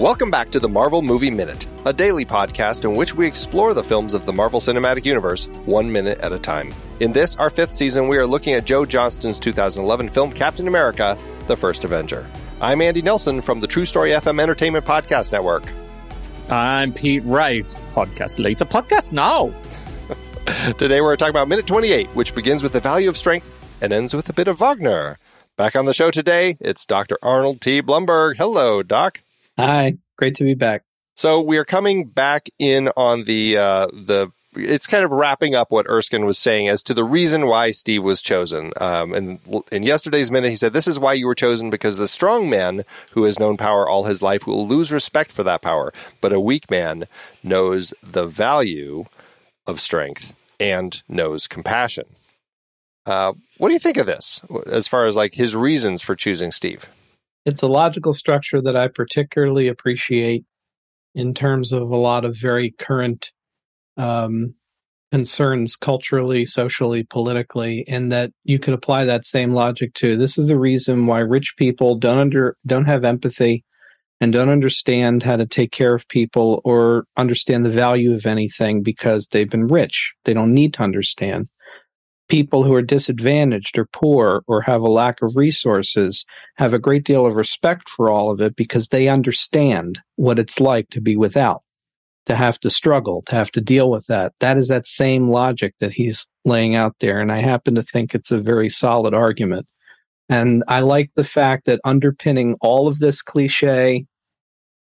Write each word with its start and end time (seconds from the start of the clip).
Welcome 0.00 0.30
back 0.30 0.48
to 0.52 0.60
the 0.60 0.66
Marvel 0.68 1.02
Movie 1.02 1.30
Minute, 1.30 1.66
a 1.84 1.92
daily 1.92 2.24
podcast 2.24 2.84
in 2.84 2.94
which 2.94 3.14
we 3.14 3.26
explore 3.26 3.74
the 3.74 3.84
films 3.84 4.14
of 4.14 4.24
the 4.24 4.32
Marvel 4.32 4.58
Cinematic 4.58 5.04
Universe 5.04 5.46
one 5.66 5.92
minute 5.92 6.18
at 6.22 6.32
a 6.32 6.38
time. 6.38 6.72
In 7.00 7.12
this, 7.12 7.36
our 7.36 7.50
fifth 7.50 7.74
season, 7.74 8.08
we 8.08 8.16
are 8.16 8.26
looking 8.26 8.54
at 8.54 8.64
Joe 8.64 8.86
Johnston's 8.86 9.38
2011 9.38 10.08
film 10.08 10.32
Captain 10.32 10.68
America 10.68 11.18
The 11.48 11.54
First 11.54 11.84
Avenger. 11.84 12.26
I'm 12.62 12.80
Andy 12.80 13.02
Nelson 13.02 13.42
from 13.42 13.60
the 13.60 13.66
True 13.66 13.84
Story 13.84 14.12
FM 14.12 14.40
Entertainment 14.40 14.86
Podcast 14.86 15.32
Network. 15.32 15.70
I'm 16.48 16.94
Pete 16.94 17.22
Wright. 17.26 17.66
Podcast 17.94 18.42
later, 18.42 18.64
podcast 18.64 19.12
now. 19.12 19.52
Today 20.78 21.02
we're 21.02 21.16
talking 21.16 21.28
about 21.28 21.46
minute 21.46 21.66
28, 21.66 22.08
which 22.16 22.34
begins 22.34 22.62
with 22.62 22.72
the 22.72 22.80
value 22.80 23.10
of 23.10 23.18
strength 23.18 23.54
and 23.82 23.92
ends 23.92 24.14
with 24.14 24.30
a 24.30 24.32
bit 24.32 24.48
of 24.48 24.60
Wagner. 24.60 25.18
Back 25.58 25.76
on 25.76 25.84
the 25.84 25.92
show 25.92 26.10
today, 26.10 26.56
it's 26.58 26.86
Dr. 26.86 27.18
Arnold 27.22 27.60
T. 27.60 27.82
Blumberg. 27.82 28.38
Hello, 28.38 28.82
Doc. 28.82 29.20
Hi, 29.60 29.98
great 30.16 30.36
to 30.36 30.44
be 30.44 30.54
back. 30.54 30.84
So 31.16 31.38
we 31.42 31.58
are 31.58 31.66
coming 31.66 32.06
back 32.06 32.48
in 32.58 32.88
on 32.96 33.24
the 33.24 33.58
uh, 33.58 33.86
the. 33.88 34.32
It's 34.54 34.86
kind 34.86 35.04
of 35.04 35.10
wrapping 35.12 35.54
up 35.54 35.70
what 35.70 35.86
Erskine 35.86 36.24
was 36.24 36.38
saying 36.38 36.66
as 36.66 36.82
to 36.84 36.94
the 36.94 37.04
reason 37.04 37.46
why 37.46 37.70
Steve 37.70 38.02
was 38.02 38.20
chosen. 38.22 38.72
Um, 38.80 39.12
and 39.12 39.38
in 39.70 39.82
yesterday's 39.84 40.30
minute, 40.30 40.48
he 40.48 40.56
said, 40.56 40.72
"This 40.72 40.88
is 40.88 40.98
why 40.98 41.12
you 41.12 41.26
were 41.26 41.34
chosen 41.34 41.68
because 41.68 41.98
the 41.98 42.08
strong 42.08 42.48
man 42.48 42.84
who 43.10 43.24
has 43.24 43.38
known 43.38 43.58
power 43.58 43.86
all 43.86 44.04
his 44.04 44.22
life 44.22 44.46
will 44.46 44.66
lose 44.66 44.90
respect 44.90 45.30
for 45.30 45.42
that 45.42 45.60
power, 45.60 45.92
but 46.22 46.32
a 46.32 46.40
weak 46.40 46.70
man 46.70 47.06
knows 47.44 47.92
the 48.02 48.26
value 48.26 49.04
of 49.66 49.78
strength 49.78 50.32
and 50.58 51.02
knows 51.06 51.46
compassion." 51.46 52.06
Uh, 53.04 53.34
what 53.58 53.68
do 53.68 53.74
you 53.74 53.78
think 53.78 53.98
of 53.98 54.06
this, 54.06 54.40
as 54.66 54.88
far 54.88 55.04
as 55.04 55.16
like 55.16 55.34
his 55.34 55.54
reasons 55.54 56.00
for 56.00 56.16
choosing 56.16 56.50
Steve? 56.50 56.88
It's 57.46 57.62
a 57.62 57.68
logical 57.68 58.12
structure 58.12 58.60
that 58.62 58.76
I 58.76 58.88
particularly 58.88 59.68
appreciate 59.68 60.44
in 61.14 61.34
terms 61.34 61.72
of 61.72 61.90
a 61.90 61.96
lot 61.96 62.24
of 62.24 62.36
very 62.36 62.70
current 62.70 63.32
um, 63.96 64.54
concerns 65.10 65.76
culturally, 65.76 66.46
socially, 66.46 67.02
politically, 67.02 67.84
and 67.88 68.12
that 68.12 68.30
you 68.44 68.58
could 68.58 68.74
apply 68.74 69.04
that 69.04 69.24
same 69.24 69.52
logic 69.52 69.94
to. 69.94 70.16
This 70.16 70.38
is 70.38 70.46
the 70.46 70.58
reason 70.58 71.06
why 71.06 71.20
rich 71.20 71.54
people 71.56 71.96
don't 71.96 72.18
under 72.18 72.56
don't 72.66 72.84
have 72.84 73.04
empathy 73.04 73.64
and 74.20 74.32
don't 74.32 74.50
understand 74.50 75.22
how 75.22 75.36
to 75.36 75.46
take 75.46 75.72
care 75.72 75.94
of 75.94 76.06
people 76.08 76.60
or 76.64 77.04
understand 77.16 77.64
the 77.64 77.70
value 77.70 78.14
of 78.14 78.26
anything 78.26 78.82
because 78.82 79.28
they've 79.28 79.50
been 79.50 79.66
rich. 79.66 80.12
They 80.24 80.34
don't 80.34 80.52
need 80.52 80.74
to 80.74 80.82
understand 80.82 81.48
people 82.30 82.62
who 82.62 82.72
are 82.72 82.80
disadvantaged 82.80 83.76
or 83.76 83.86
poor 83.86 84.42
or 84.46 84.62
have 84.62 84.80
a 84.80 84.90
lack 84.90 85.20
of 85.20 85.36
resources 85.36 86.24
have 86.56 86.72
a 86.72 86.78
great 86.78 87.04
deal 87.04 87.26
of 87.26 87.34
respect 87.34 87.88
for 87.88 88.08
all 88.08 88.30
of 88.30 88.40
it 88.40 88.54
because 88.54 88.88
they 88.88 89.08
understand 89.08 89.98
what 90.14 90.38
it's 90.38 90.60
like 90.60 90.88
to 90.90 91.00
be 91.00 91.16
without, 91.16 91.62
to 92.26 92.36
have 92.36 92.58
to 92.60 92.70
struggle, 92.70 93.22
to 93.26 93.34
have 93.34 93.50
to 93.50 93.60
deal 93.60 93.90
with 93.90 94.06
that. 94.06 94.32
That 94.38 94.56
is 94.56 94.68
that 94.68 94.86
same 94.86 95.28
logic 95.28 95.74
that 95.80 95.90
he's 95.90 96.26
laying 96.44 96.76
out 96.76 96.94
there. 97.00 97.20
And 97.20 97.32
I 97.32 97.38
happen 97.38 97.74
to 97.74 97.82
think 97.82 98.14
it's 98.14 98.30
a 98.30 98.38
very 98.38 98.68
solid 98.68 99.12
argument. 99.12 99.66
And 100.28 100.62
I 100.68 100.80
like 100.80 101.10
the 101.16 101.24
fact 101.24 101.66
that 101.66 101.80
underpinning 101.84 102.56
all 102.60 102.86
of 102.86 103.00
this 103.00 103.22
cliche 103.22 104.06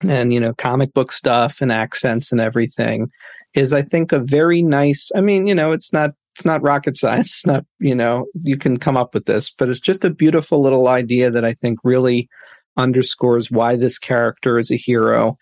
and, 0.00 0.32
you 0.32 0.40
know, 0.40 0.54
comic 0.54 0.94
book 0.94 1.12
stuff 1.12 1.60
and 1.60 1.70
accents 1.70 2.32
and 2.32 2.40
everything 2.40 3.10
is, 3.52 3.74
I 3.74 3.82
think, 3.82 4.12
a 4.12 4.18
very 4.18 4.62
nice, 4.62 5.12
I 5.14 5.20
mean, 5.20 5.46
you 5.46 5.54
know, 5.54 5.72
it's 5.72 5.92
not 5.92 6.12
it's 6.34 6.44
not 6.44 6.62
rocket 6.62 6.96
science. 6.96 7.30
It's 7.30 7.46
not, 7.46 7.64
you 7.78 7.94
know, 7.94 8.27
you 8.34 8.56
can 8.56 8.78
come 8.78 8.96
up 8.96 9.14
with 9.14 9.27
this, 9.27 9.50
but 9.50 9.68
it's 9.68 9.80
just 9.80 10.04
a 10.04 10.10
beautiful 10.10 10.60
little 10.60 10.88
idea 10.88 11.30
that 11.30 11.44
I 11.44 11.52
think 11.54 11.78
really 11.84 12.28
underscores 12.77 13.50
why 13.50 13.77
this 13.77 13.98
character 13.98 14.58
is 14.58 14.70
a 14.70 14.77
hero 14.77 15.36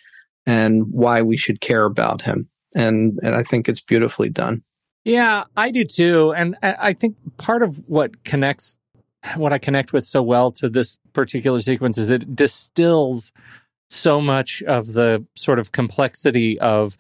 and 0.45 0.85
why 0.91 1.23
we 1.23 1.37
should 1.37 1.61
care 1.61 1.85
about 1.85 2.21
him. 2.21 2.49
And, 2.75 3.19
and 3.23 3.35
I 3.35 3.43
think 3.43 3.69
it's 3.69 3.81
beautifully 3.81 4.29
done. 4.29 4.63
Yeah, 5.05 5.45
I 5.57 5.71
do 5.71 5.85
too. 5.85 6.33
And 6.35 6.57
I 6.63 6.93
think 6.93 7.17
part 7.39 7.63
of 7.63 7.83
what 7.89 8.25
connects, 8.25 8.79
what 9.37 9.53
I 9.53 9.59
connect 9.59 9.93
with 9.93 10.05
so 10.05 10.23
well 10.23 10.53
to 10.53 10.69
this 10.69 10.99
particular 11.13 11.61
sequence 11.61 11.97
is 11.97 12.11
it 12.11 12.37
distills 12.37 13.33
so 13.89 14.21
much 14.21 14.63
of 14.63 14.93
the 14.93 15.25
sort 15.37 15.59
of 15.59 15.73
complexity 15.73 16.59
of 16.61 16.97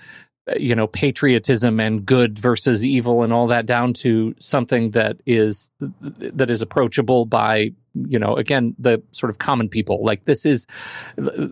Uh, 0.50 0.54
you 0.58 0.74
know 0.74 0.88
patriotism 0.88 1.78
and 1.78 2.04
good 2.04 2.36
versus 2.36 2.84
evil 2.84 3.22
and 3.22 3.32
all 3.32 3.46
that 3.46 3.64
down 3.64 3.92
to 3.92 4.34
something 4.40 4.90
that 4.90 5.16
is 5.24 5.70
that 6.00 6.50
is 6.50 6.60
approachable 6.60 7.24
by 7.24 7.70
you 7.94 8.18
know 8.18 8.34
again 8.34 8.74
the 8.76 9.00
sort 9.12 9.30
of 9.30 9.38
common 9.38 9.68
people. 9.68 10.04
Like 10.04 10.24
this 10.24 10.44
is 10.44 10.66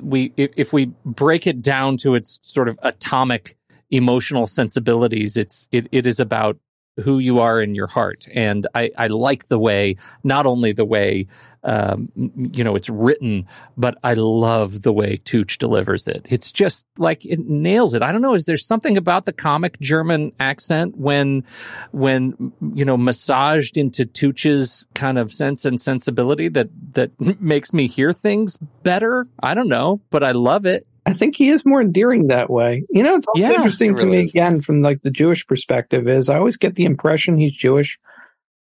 we 0.02 0.32
if 0.36 0.72
we 0.72 0.86
break 1.04 1.46
it 1.46 1.62
down 1.62 1.98
to 1.98 2.16
its 2.16 2.40
sort 2.42 2.68
of 2.68 2.80
atomic 2.82 3.56
emotional 3.92 4.46
sensibilities 4.46 5.36
it's 5.36 5.68
it, 5.70 5.86
it 5.92 6.06
is 6.06 6.18
about 6.18 6.58
who 7.00 7.18
you 7.18 7.40
are 7.40 7.60
in 7.60 7.74
your 7.74 7.86
heart. 7.86 8.26
And 8.34 8.66
I, 8.74 8.90
I 8.96 9.06
like 9.08 9.48
the 9.48 9.58
way, 9.58 9.96
not 10.24 10.46
only 10.46 10.72
the 10.72 10.84
way, 10.84 11.26
um, 11.62 12.10
you 12.52 12.64
know, 12.64 12.74
it's 12.74 12.88
written, 12.88 13.46
but 13.76 13.98
I 14.02 14.14
love 14.14 14.82
the 14.82 14.92
way 14.92 15.18
Tucci 15.18 15.58
delivers 15.58 16.06
it. 16.06 16.26
It's 16.30 16.50
just 16.50 16.86
like 16.96 17.24
it 17.26 17.40
nails 17.40 17.92
it. 17.92 18.02
I 18.02 18.12
don't 18.12 18.22
know. 18.22 18.34
Is 18.34 18.46
there 18.46 18.56
something 18.56 18.96
about 18.96 19.26
the 19.26 19.32
comic 19.32 19.78
German 19.80 20.32
accent 20.40 20.96
when, 20.96 21.44
when, 21.92 22.52
you 22.74 22.84
know, 22.84 22.96
massaged 22.96 23.76
into 23.76 24.06
Tucci's 24.06 24.86
kind 24.94 25.18
of 25.18 25.32
sense 25.32 25.64
and 25.64 25.80
sensibility 25.80 26.48
that, 26.48 26.68
that 26.92 27.10
makes 27.40 27.74
me 27.74 27.86
hear 27.86 28.12
things 28.12 28.56
better? 28.82 29.26
I 29.42 29.54
don't 29.54 29.68
know, 29.68 30.00
but 30.10 30.24
I 30.24 30.32
love 30.32 30.64
it. 30.64 30.86
I 31.10 31.14
think 31.14 31.34
he 31.34 31.50
is 31.50 31.66
more 31.66 31.80
endearing 31.80 32.28
that 32.28 32.48
way. 32.48 32.84
You 32.88 33.02
know, 33.02 33.16
it's 33.16 33.26
also 33.26 33.48
yeah, 33.48 33.54
interesting 33.54 33.94
really 33.94 34.04
to 34.04 34.10
me 34.10 34.24
is. 34.24 34.30
again 34.30 34.60
from 34.60 34.78
like 34.78 35.02
the 35.02 35.10
Jewish 35.10 35.44
perspective 35.46 36.06
is 36.06 36.28
I 36.28 36.38
always 36.38 36.56
get 36.56 36.76
the 36.76 36.84
impression 36.84 37.36
he's 37.36 37.52
Jewish, 37.52 37.98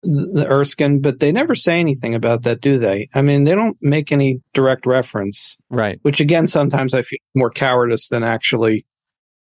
the 0.02 0.48
Erskine, 0.50 1.00
but 1.00 1.20
they 1.20 1.32
never 1.32 1.54
say 1.54 1.80
anything 1.80 2.16
about 2.16 2.42
that, 2.44 2.60
do 2.60 2.80
they? 2.80 3.08
I 3.14 3.22
mean, 3.22 3.44
they 3.44 3.54
don't 3.54 3.78
make 3.82 4.12
any 4.12 4.42
direct 4.54 4.88
reference, 4.88 5.56
right? 5.70 6.00
Which 6.02 6.20
again, 6.20 6.48
sometimes 6.48 6.96
I 6.96 7.04
feel 7.04 7.20
more 7.36 7.52
cowardice 7.52 8.10
than 8.10 8.24
actually, 8.24 8.84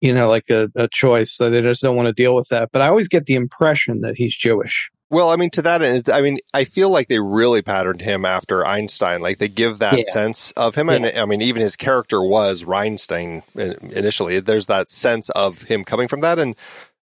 you 0.01 0.11
know, 0.11 0.27
like 0.27 0.49
a, 0.49 0.69
a 0.75 0.87
choice. 0.91 1.35
So 1.35 1.51
they 1.51 1.61
just 1.61 1.83
don't 1.83 1.95
want 1.95 2.07
to 2.07 2.13
deal 2.13 2.33
with 2.33 2.47
that. 2.49 2.69
But 2.71 2.81
I 2.81 2.87
always 2.87 3.07
get 3.07 3.27
the 3.27 3.35
impression 3.35 4.01
that 4.01 4.15
he's 4.17 4.35
Jewish. 4.35 4.89
Well, 5.11 5.29
I 5.29 5.35
mean, 5.35 5.49
to 5.51 5.61
that 5.63 5.81
end, 5.81 6.09
I 6.09 6.21
mean, 6.21 6.39
I 6.53 6.63
feel 6.63 6.89
like 6.89 7.09
they 7.09 7.19
really 7.19 7.61
patterned 7.61 7.99
him 7.99 8.23
after 8.23 8.65
Einstein. 8.65 9.19
Like 9.19 9.39
they 9.39 9.49
give 9.49 9.79
that 9.79 9.97
yeah. 9.97 10.03
sense 10.05 10.51
of 10.51 10.75
him, 10.75 10.87
and 10.87 11.05
I 11.05 11.25
mean, 11.25 11.41
even 11.41 11.61
his 11.61 11.75
character 11.75 12.23
was 12.23 12.63
Reinstein 12.63 13.43
initially. 13.53 14.39
There's 14.39 14.67
that 14.67 14.89
sense 14.89 15.29
of 15.31 15.63
him 15.63 15.83
coming 15.83 16.07
from 16.07 16.21
that, 16.21 16.39
and 16.39 16.55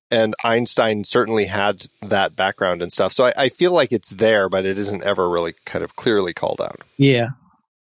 and 0.10 0.34
Einstein 0.44 1.04
certainly 1.04 1.46
had 1.46 1.86
that 2.02 2.36
background 2.36 2.82
and 2.82 2.92
stuff. 2.92 3.14
So 3.14 3.28
I, 3.28 3.34
I 3.38 3.50
feel 3.50 3.74
like 3.74 3.92
it's 3.92 4.10
there, 4.10 4.50
but 4.50 4.66
it 4.66 4.80
isn't 4.80 5.04
ever 5.04 5.30
really 5.30 5.54
kind 5.66 5.84
of 5.84 5.96
clearly 5.96 6.34
called 6.34 6.62
out. 6.62 6.82
Yeah. 6.98 7.30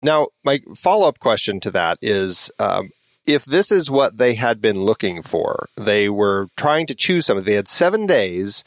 Now, 0.03 0.29
my 0.45 0.61
follow 0.77 1.09
up 1.09 1.21
question 1.21 1.59
to 1.61 1.71
that 1.71 1.99
is. 2.03 2.51
Um, 2.59 2.91
if 3.27 3.45
this 3.45 3.71
is 3.71 3.91
what 3.91 4.17
they 4.17 4.33
had 4.33 4.59
been 4.59 4.81
looking 4.81 5.21
for, 5.21 5.69
they 5.77 6.09
were 6.09 6.49
trying 6.57 6.87
to 6.87 6.95
choose 6.95 7.27
something. 7.27 7.45
They 7.45 7.57
had 7.57 7.69
seven 7.69 8.07
days 8.07 8.65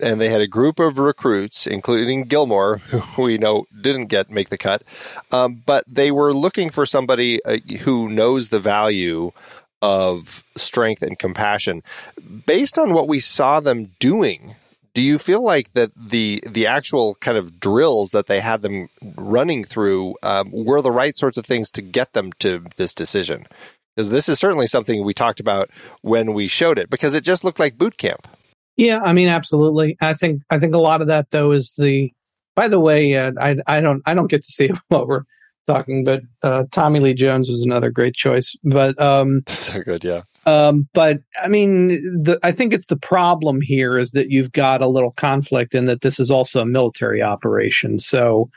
and 0.00 0.20
they 0.20 0.28
had 0.28 0.40
a 0.40 0.46
group 0.46 0.78
of 0.78 0.98
recruits, 0.98 1.66
including 1.66 2.24
Gilmore, 2.24 2.78
who 2.78 3.22
we 3.22 3.38
know 3.38 3.66
didn't 3.80 4.06
get 4.06 4.30
make 4.30 4.50
the 4.50 4.58
cut, 4.58 4.82
um, 5.32 5.62
but 5.66 5.84
they 5.86 6.10
were 6.10 6.32
looking 6.32 6.70
for 6.70 6.86
somebody 6.86 7.44
uh, 7.44 7.58
who 7.80 8.08
knows 8.08 8.48
the 8.48 8.60
value 8.60 9.32
of 9.80 10.42
strength 10.56 11.02
and 11.02 11.18
compassion. 11.18 11.82
Based 12.46 12.78
on 12.78 12.92
what 12.92 13.08
we 13.08 13.20
saw 13.20 13.60
them 13.60 13.92
doing, 14.00 14.56
do 14.94 15.02
you 15.02 15.18
feel 15.18 15.42
like 15.42 15.72
that 15.74 15.90
the 15.94 16.42
the 16.46 16.66
actual 16.66 17.14
kind 17.16 17.38
of 17.38 17.60
drills 17.60 18.10
that 18.10 18.26
they 18.26 18.40
had 18.40 18.62
them 18.62 18.88
running 19.16 19.64
through 19.64 20.16
um, 20.22 20.50
were 20.52 20.82
the 20.82 20.90
right 20.90 21.16
sorts 21.16 21.38
of 21.38 21.46
things 21.46 21.70
to 21.72 21.82
get 21.82 22.12
them 22.12 22.32
to 22.40 22.64
this 22.76 22.94
decision? 22.94 23.46
Because 23.94 24.10
this 24.10 24.28
is 24.28 24.38
certainly 24.38 24.68
something 24.68 25.04
we 25.04 25.14
talked 25.14 25.40
about 25.40 25.70
when 26.02 26.32
we 26.32 26.46
showed 26.46 26.78
it, 26.78 26.88
because 26.88 27.14
it 27.14 27.24
just 27.24 27.42
looked 27.42 27.58
like 27.58 27.78
boot 27.78 27.96
camp. 27.96 28.28
Yeah, 28.78 29.00
I 29.00 29.12
mean, 29.12 29.28
absolutely. 29.28 29.96
I 30.00 30.14
think 30.14 30.40
I 30.50 30.58
think 30.58 30.74
a 30.74 30.78
lot 30.78 31.02
of 31.02 31.08
that 31.08 31.30
though 31.30 31.52
is 31.52 31.74
the. 31.76 32.10
By 32.54 32.66
the 32.66 32.80
way, 32.80 33.16
uh, 33.16 33.32
I 33.38 33.56
I 33.66 33.80
don't 33.80 34.02
I 34.06 34.14
don't 34.14 34.30
get 34.30 34.42
to 34.42 34.52
see 34.52 34.70
what 34.88 35.06
we're 35.06 35.24
talking, 35.66 36.04
but 36.04 36.22
uh, 36.42 36.64
Tommy 36.72 37.00
Lee 37.00 37.12
Jones 37.12 37.50
was 37.50 37.60
another 37.60 37.90
great 37.90 38.14
choice. 38.14 38.56
But 38.64 39.00
um, 39.00 39.42
so 39.48 39.82
good, 39.82 40.04
yeah. 40.04 40.22
Um, 40.46 40.88
but 40.94 41.20
I 41.42 41.48
mean, 41.48 41.88
the, 42.22 42.38
I 42.42 42.52
think 42.52 42.72
it's 42.72 42.86
the 42.86 42.96
problem 42.96 43.60
here 43.60 43.98
is 43.98 44.12
that 44.12 44.30
you've 44.30 44.52
got 44.52 44.80
a 44.80 44.88
little 44.88 45.12
conflict 45.12 45.74
in 45.74 45.84
that 45.86 46.00
this 46.00 46.18
is 46.18 46.30
also 46.30 46.62
a 46.62 46.66
military 46.66 47.20
operation, 47.20 47.98
so 47.98 48.48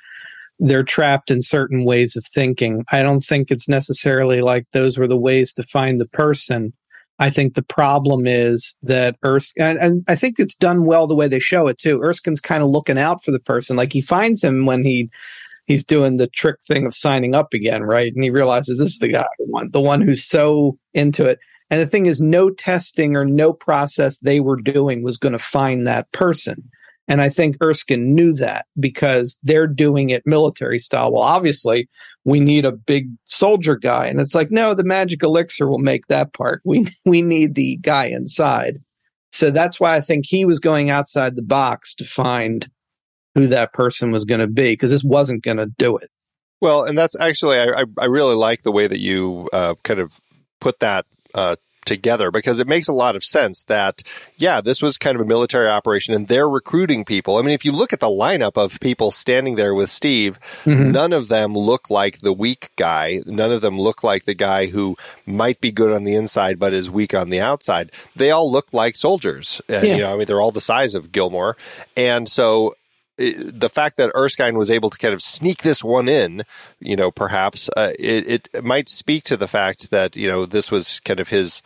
they're 0.59 0.83
trapped 0.83 1.31
in 1.31 1.41
certain 1.41 1.83
ways 1.83 2.15
of 2.15 2.25
thinking. 2.27 2.85
I 2.91 3.01
don't 3.01 3.21
think 3.21 3.49
it's 3.49 3.67
necessarily 3.67 4.41
like 4.41 4.67
those 4.71 4.99
were 4.99 5.07
the 5.07 5.17
ways 5.17 5.51
to 5.53 5.63
find 5.63 5.99
the 5.99 6.07
person 6.07 6.73
I 7.21 7.29
think 7.29 7.53
the 7.53 7.61
problem 7.61 8.25
is 8.25 8.75
that 8.81 9.15
Erskine, 9.23 9.63
and, 9.63 9.77
and, 9.77 10.03
I 10.07 10.15
think 10.15 10.39
it's 10.39 10.55
done 10.55 10.85
well 10.85 11.05
the 11.05 11.13
way 11.13 11.27
they 11.27 11.37
show 11.37 11.67
it 11.67 11.77
too. 11.77 12.01
Erskine's 12.01 12.41
kind 12.41 12.63
of 12.63 12.69
looking 12.69 12.97
out 12.97 13.23
for 13.23 13.29
the 13.29 13.39
person. 13.39 13.77
Like 13.77 13.93
he 13.93 14.01
finds 14.01 14.43
him 14.43 14.65
when 14.65 14.83
he 14.83 15.07
he's 15.67 15.85
doing 15.85 16.17
the 16.17 16.25
trick 16.25 16.55
thing 16.67 16.83
of 16.83 16.95
signing 16.95 17.35
up 17.35 17.53
again, 17.53 17.83
right? 17.83 18.11
And 18.11 18.23
he 18.23 18.31
realizes 18.31 18.79
this 18.79 18.93
is 18.93 18.97
the 18.97 19.09
guy, 19.09 19.27
the 19.37 19.45
one, 19.45 19.69
the 19.71 19.79
one 19.79 20.01
who's 20.01 20.25
so 20.25 20.79
into 20.95 21.27
it. 21.27 21.37
And 21.69 21.79
the 21.79 21.85
thing 21.85 22.07
is, 22.07 22.19
no 22.19 22.49
testing 22.49 23.15
or 23.15 23.23
no 23.23 23.53
process 23.53 24.17
they 24.17 24.39
were 24.39 24.59
doing 24.59 25.03
was 25.03 25.17
going 25.17 25.31
to 25.31 25.39
find 25.39 25.85
that 25.85 26.11
person. 26.13 26.63
And 27.07 27.21
I 27.21 27.29
think 27.29 27.57
Erskine 27.61 28.15
knew 28.15 28.33
that 28.33 28.65
because 28.79 29.37
they're 29.43 29.67
doing 29.67 30.11
it 30.11 30.23
military 30.25 30.79
style. 30.79 31.11
Well, 31.11 31.23
obviously, 31.23 31.89
we 32.23 32.39
need 32.39 32.65
a 32.65 32.71
big 32.71 33.09
soldier 33.25 33.75
guy. 33.75 34.05
And 34.05 34.21
it's 34.21 34.35
like, 34.35 34.51
no, 34.51 34.73
the 34.73 34.83
magic 34.83 35.23
elixir 35.23 35.67
will 35.67 35.79
make 35.79 36.07
that 36.07 36.33
part. 36.33 36.61
We, 36.63 36.87
we 37.05 37.21
need 37.21 37.55
the 37.55 37.77
guy 37.77 38.05
inside. 38.05 38.81
So 39.31 39.49
that's 39.49 39.79
why 39.79 39.95
I 39.95 40.01
think 40.01 40.25
he 40.25 40.45
was 40.45 40.59
going 40.59 40.89
outside 40.89 41.35
the 41.35 41.41
box 41.41 41.95
to 41.95 42.05
find 42.05 42.69
who 43.33 43.47
that 43.47 43.73
person 43.73 44.11
was 44.11 44.25
going 44.25 44.41
to 44.41 44.47
be 44.47 44.73
because 44.73 44.91
this 44.91 45.03
wasn't 45.03 45.43
going 45.43 45.57
to 45.57 45.67
do 45.77 45.97
it. 45.97 46.09
Well, 46.59 46.83
and 46.83 46.97
that's 46.97 47.19
actually, 47.19 47.59
I, 47.59 47.85
I 47.97 48.05
really 48.05 48.35
like 48.35 48.61
the 48.61 48.71
way 48.71 48.87
that 48.87 48.99
you 48.99 49.49
uh, 49.51 49.75
kind 49.83 49.99
of 49.99 50.19
put 50.59 50.79
that 50.79 51.05
uh, 51.33 51.55
together 51.85 52.31
because 52.31 52.59
it 52.59 52.67
makes 52.67 52.87
a 52.87 52.93
lot 52.93 53.15
of 53.15 53.23
sense 53.23 53.63
that, 53.63 54.03
yeah, 54.37 54.61
this 54.61 54.81
was 54.81 54.97
kind 54.97 55.15
of 55.15 55.21
a 55.21 55.25
military 55.25 55.67
operation 55.67 56.13
and 56.13 56.27
they're 56.27 56.49
recruiting 56.49 57.05
people. 57.05 57.37
I 57.37 57.41
mean, 57.41 57.53
if 57.53 57.65
you 57.65 57.71
look 57.71 57.93
at 57.93 57.99
the 57.99 58.07
lineup 58.07 58.57
of 58.57 58.79
people 58.79 59.11
standing 59.11 59.55
there 59.55 59.73
with 59.73 59.89
Steve, 59.89 60.39
mm-hmm. 60.63 60.91
none 60.91 61.13
of 61.13 61.27
them 61.27 61.53
look 61.53 61.89
like 61.89 62.19
the 62.19 62.33
weak 62.33 62.71
guy. 62.75 63.21
None 63.25 63.51
of 63.51 63.61
them 63.61 63.79
look 63.79 64.03
like 64.03 64.25
the 64.25 64.33
guy 64.33 64.67
who 64.67 64.97
might 65.25 65.61
be 65.61 65.71
good 65.71 65.93
on 65.93 66.03
the 66.03 66.15
inside 66.15 66.59
but 66.59 66.73
is 66.73 66.89
weak 66.89 67.13
on 67.13 67.29
the 67.29 67.39
outside. 67.39 67.91
They 68.15 68.31
all 68.31 68.51
look 68.51 68.73
like 68.73 68.95
soldiers. 68.95 69.61
And, 69.67 69.87
yeah. 69.87 69.95
you 69.95 70.01
know, 70.01 70.13
I 70.13 70.17
mean, 70.17 70.25
they're 70.25 70.41
all 70.41 70.51
the 70.51 70.61
size 70.61 70.95
of 70.95 71.11
Gilmore. 71.11 71.57
And 71.97 72.29
so 72.29 72.75
the 73.17 73.69
fact 73.69 73.97
that 73.97 74.11
Erskine 74.15 74.57
was 74.57 74.71
able 74.71 74.89
to 74.89 74.97
kind 74.97 75.13
of 75.13 75.21
sneak 75.21 75.61
this 75.61 75.83
one 75.83 76.07
in, 76.07 76.43
you 76.79 76.95
know, 76.95 77.11
perhaps 77.11 77.69
uh, 77.75 77.93
it, 77.99 78.49
it 78.53 78.63
might 78.63 78.89
speak 78.89 79.23
to 79.25 79.37
the 79.37 79.47
fact 79.47 79.91
that 79.91 80.15
you 80.15 80.27
know 80.27 80.45
this 80.45 80.71
was 80.71 80.99
kind 81.01 81.19
of 81.19 81.29
his, 81.29 81.61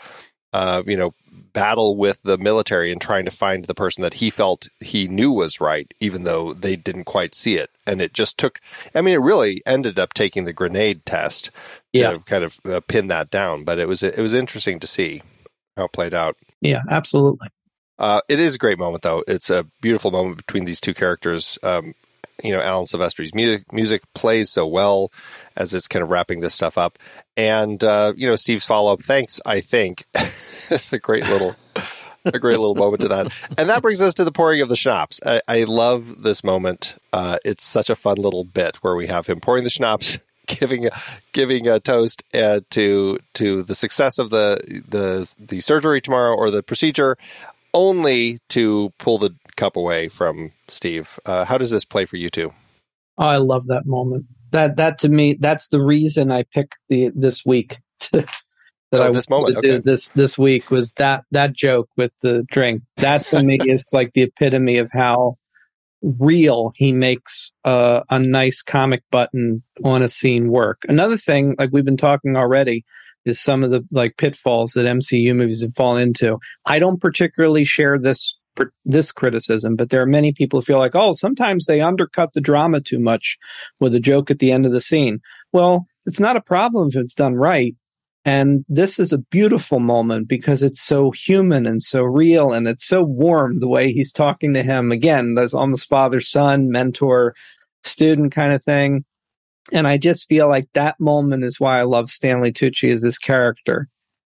uh, 0.53 0.83
you 0.85 0.97
know, 0.97 1.13
battle 1.53 1.95
with 1.95 2.21
the 2.23 2.37
military 2.37 2.91
and 2.91 3.01
trying 3.01 3.25
to 3.25 3.31
find 3.31 3.65
the 3.65 3.73
person 3.73 4.01
that 4.01 4.15
he 4.15 4.29
felt 4.29 4.67
he 4.79 5.07
knew 5.07 5.31
was 5.31 5.61
right, 5.61 5.93
even 5.99 6.23
though 6.23 6.53
they 6.53 6.75
didn't 6.75 7.05
quite 7.05 7.35
see 7.35 7.55
it. 7.57 7.69
And 7.87 8.01
it 8.01 8.13
just 8.13 8.37
took. 8.37 8.59
I 8.93 9.01
mean, 9.01 9.13
it 9.13 9.21
really 9.21 9.61
ended 9.65 9.99
up 9.99 10.13
taking 10.13 10.45
the 10.45 10.53
grenade 10.53 11.05
test 11.05 11.45
to 11.45 11.51
yeah. 11.93 12.17
kind 12.25 12.43
of 12.43 12.59
uh, 12.65 12.81
pin 12.81 13.07
that 13.07 13.29
down. 13.29 13.63
But 13.63 13.79
it 13.79 13.87
was 13.87 14.03
it 14.03 14.17
was 14.17 14.33
interesting 14.33 14.79
to 14.79 14.87
see 14.87 15.21
how 15.77 15.85
it 15.85 15.93
played 15.93 16.13
out. 16.13 16.35
Yeah, 16.61 16.81
absolutely. 16.89 17.47
Uh, 17.97 18.21
it 18.27 18.39
is 18.39 18.55
a 18.55 18.57
great 18.57 18.77
moment, 18.77 19.03
though. 19.03 19.23
It's 19.27 19.49
a 19.49 19.65
beautiful 19.81 20.11
moment 20.11 20.37
between 20.37 20.65
these 20.65 20.81
two 20.81 20.93
characters. 20.93 21.57
Um, 21.63 21.93
you 22.43 22.51
know, 22.51 22.61
Alan 22.61 22.85
Silvestri's 22.85 23.33
music 23.33 23.71
music 23.71 24.01
plays 24.13 24.51
so 24.51 24.67
well 24.67 25.11
as 25.55 25.73
it's 25.73 25.87
kind 25.87 26.03
of 26.03 26.09
wrapping 26.09 26.41
this 26.41 26.53
stuff 26.53 26.77
up, 26.77 26.99
and 27.37 27.83
uh, 27.83 28.13
you 28.15 28.27
know, 28.27 28.35
Steve's 28.35 28.65
follow 28.65 28.91
up. 28.91 29.01
Thanks, 29.01 29.39
I 29.45 29.61
think. 29.61 30.03
it's 30.69 30.91
a 30.91 30.99
great 30.99 31.25
little. 31.27 31.55
a 32.25 32.39
great 32.39 32.57
little 32.57 32.73
moment 32.73 33.01
to 33.01 33.07
that. 33.07 33.31
And 33.55 33.69
that 33.69 33.83
brings 33.83 34.01
us 34.01 34.15
to 34.15 34.23
the 34.23 34.31
pouring 34.31 34.59
of 34.61 34.67
the 34.67 34.75
schnapps. 34.75 35.19
I, 35.23 35.41
I 35.47 35.63
love 35.65 36.23
this 36.23 36.43
moment. 36.43 36.95
Uh, 37.13 37.37
it's 37.45 37.63
such 37.63 37.87
a 37.87 37.95
fun 37.95 38.17
little 38.17 38.43
bit 38.43 38.77
where 38.77 38.95
we 38.95 39.05
have 39.05 39.27
him 39.27 39.39
pouring 39.39 39.63
the 39.63 39.69
schnapps, 39.69 40.17
giving 40.47 40.89
giving 41.33 41.67
a 41.67 41.79
toast 41.79 42.23
uh, 42.33 42.61
to 42.71 43.19
to 43.35 43.61
the 43.61 43.75
success 43.75 44.17
of 44.17 44.31
the 44.31 44.83
the 44.87 45.31
the 45.39 45.61
surgery 45.61 46.01
tomorrow 46.01 46.35
or 46.35 46.49
the 46.49 46.63
procedure, 46.63 47.15
only 47.75 48.39
to 48.49 48.91
pull 48.97 49.19
the 49.19 49.35
cup 49.57 49.75
away 49.75 50.07
from 50.07 50.53
Steve. 50.67 51.19
Uh, 51.25 51.45
how 51.45 51.59
does 51.59 51.69
this 51.69 51.85
play 51.85 52.05
for 52.05 52.15
you 52.15 52.31
two? 52.31 52.53
Oh, 53.17 53.27
I 53.27 53.37
love 53.37 53.67
that 53.67 53.85
moment. 53.85 54.25
That 54.51 54.77
that 54.77 54.97
to 54.99 55.09
me, 55.09 55.37
that's 55.39 55.67
the 55.67 55.81
reason 55.81 56.31
I 56.31 56.43
picked 56.43 56.77
the 56.89 57.11
this 57.13 57.45
week. 57.45 57.77
that 58.11 58.29
oh, 58.93 59.03
I 59.03 59.11
this 59.11 59.29
moment 59.29 59.57
okay. 59.57 59.77
this 59.79 60.09
this 60.09 60.37
week 60.37 60.71
was 60.71 60.91
that 60.93 61.25
that 61.31 61.53
joke 61.53 61.89
with 61.97 62.11
the 62.21 62.43
drink. 62.49 62.81
That 62.97 63.25
to 63.27 63.43
me 63.43 63.59
is 63.65 63.87
like 63.93 64.13
the 64.13 64.23
epitome 64.23 64.77
of 64.77 64.89
how 64.91 65.37
real 66.01 66.71
he 66.75 66.93
makes 66.93 67.51
uh, 67.63 68.01
a 68.09 68.19
nice 68.19 68.61
comic 68.61 69.03
button 69.11 69.63
on 69.83 70.03
a 70.03 70.09
scene 70.09 70.49
work. 70.49 70.83
Another 70.87 71.17
thing, 71.17 71.55
like 71.57 71.71
we've 71.71 71.85
been 71.85 71.97
talking 71.97 72.35
already, 72.35 72.85
is 73.25 73.39
some 73.41 73.63
of 73.63 73.71
the 73.71 73.81
like 73.91 74.17
pitfalls 74.17 74.71
that 74.71 74.85
MCU 74.85 75.35
movies 75.35 75.61
have 75.61 75.75
fallen 75.75 76.01
into. 76.01 76.39
I 76.65 76.79
don't 76.79 77.01
particularly 77.01 77.65
share 77.65 77.97
this 77.99 78.35
this 78.85 79.11
criticism, 79.11 79.75
but 79.75 79.89
there 79.89 80.01
are 80.01 80.07
many 80.07 80.31
people 80.31 80.59
who 80.59 80.65
feel 80.65 80.77
like, 80.77 80.95
oh, 80.95 81.11
sometimes 81.11 81.65
they 81.65 81.81
undercut 81.81 82.31
the 82.33 82.41
drama 82.41 82.79
too 82.79 82.99
much 82.99 83.37
with 83.79 83.93
a 83.93 83.99
joke 83.99 84.31
at 84.31 84.39
the 84.39 84.51
end 84.51 84.65
of 84.65 84.71
the 84.71 84.79
scene. 84.79 85.19
Well, 85.51 85.85
it's 86.05 86.19
not 86.19 86.37
a 86.37 86.41
problem 86.41 86.87
if 86.89 86.95
it's 86.95 87.13
done 87.13 87.35
right. 87.35 87.75
And 88.23 88.65
this 88.67 88.97
is 88.99 89.13
a 89.13 89.19
beautiful 89.19 89.79
moment 89.79 90.27
because 90.27 90.63
it's 90.63 90.81
so 90.81 91.11
human 91.11 91.67
and 91.67 91.83
so 91.83 92.01
real 92.01 92.53
and 92.53 92.67
it's 92.67 92.87
so 92.87 93.03
warm 93.03 93.59
the 93.59 93.67
way 93.67 93.91
he's 93.91 94.11
talking 94.11 94.53
to 94.55 94.63
him. 94.63 94.91
Again, 94.91 95.35
there's 95.35 95.53
almost 95.53 95.87
father 95.87 96.19
son, 96.19 96.69
mentor, 96.71 97.35
student 97.83 98.31
kind 98.31 98.53
of 98.53 98.63
thing. 98.63 99.05
And 99.71 99.87
I 99.87 99.97
just 99.97 100.27
feel 100.27 100.47
like 100.47 100.67
that 100.73 100.99
moment 100.99 101.43
is 101.43 101.59
why 101.59 101.79
I 101.79 101.83
love 101.83 102.11
Stanley 102.11 102.51
Tucci 102.51 102.91
as 102.91 103.01
this 103.01 103.17
character. 103.17 103.87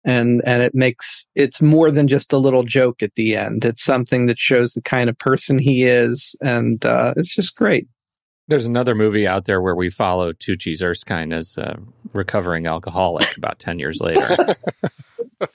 And 0.04 0.40
and 0.46 0.62
it 0.62 0.74
makes 0.74 1.26
it's 1.34 1.60
more 1.60 1.90
than 1.90 2.08
just 2.08 2.32
a 2.32 2.38
little 2.38 2.62
joke 2.62 3.02
at 3.02 3.14
the 3.16 3.36
end. 3.36 3.64
It's 3.66 3.84
something 3.84 4.26
that 4.26 4.38
shows 4.38 4.72
the 4.72 4.80
kind 4.80 5.10
of 5.10 5.18
person 5.18 5.58
he 5.58 5.84
is, 5.84 6.34
and 6.40 6.82
uh, 6.86 7.12
it's 7.18 7.34
just 7.34 7.54
great. 7.54 7.86
There's 8.48 8.64
another 8.64 8.94
movie 8.94 9.28
out 9.28 9.44
there 9.44 9.60
where 9.60 9.76
we 9.76 9.90
follow 9.90 10.32
Tucci's 10.32 10.82
Erskine 10.82 11.34
as 11.34 11.56
a 11.58 11.78
recovering 12.14 12.66
alcoholic 12.66 13.36
about 13.36 13.58
10 13.58 13.78
years 13.78 14.00
later. 14.00 14.56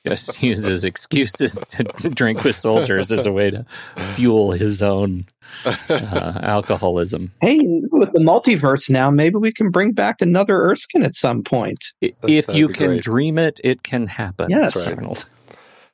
Just 0.06 0.42
uses 0.42 0.84
excuses 0.84 1.64
to 1.70 1.84
drink 2.10 2.44
with 2.44 2.56
soldiers 2.56 3.12
as 3.12 3.26
a 3.26 3.32
way 3.32 3.52
to 3.52 3.66
fuel 4.14 4.52
his 4.52 4.82
own 4.82 5.26
uh, 5.66 6.40
alcoholism. 6.42 7.32
Hey, 7.42 7.60
with 7.92 8.12
the 8.14 8.20
multiverse 8.20 8.90
now, 8.90 9.10
maybe 9.10 9.38
we 9.38 9.52
can 9.52 9.70
bring 9.70 9.92
back 9.92 10.22
another 10.22 10.66
Erskine 10.66 11.04
at 11.04 11.16
some 11.16 11.44
point. 11.44 11.94
If 12.02 12.54
you 12.54 12.68
can 12.70 12.88
great. 12.88 13.04
dream 13.04 13.38
it, 13.38 13.60
it 13.64 13.84
can 13.84 14.08
happen. 14.08 14.50
Yes. 14.50 14.76
Arnold. 14.88 15.26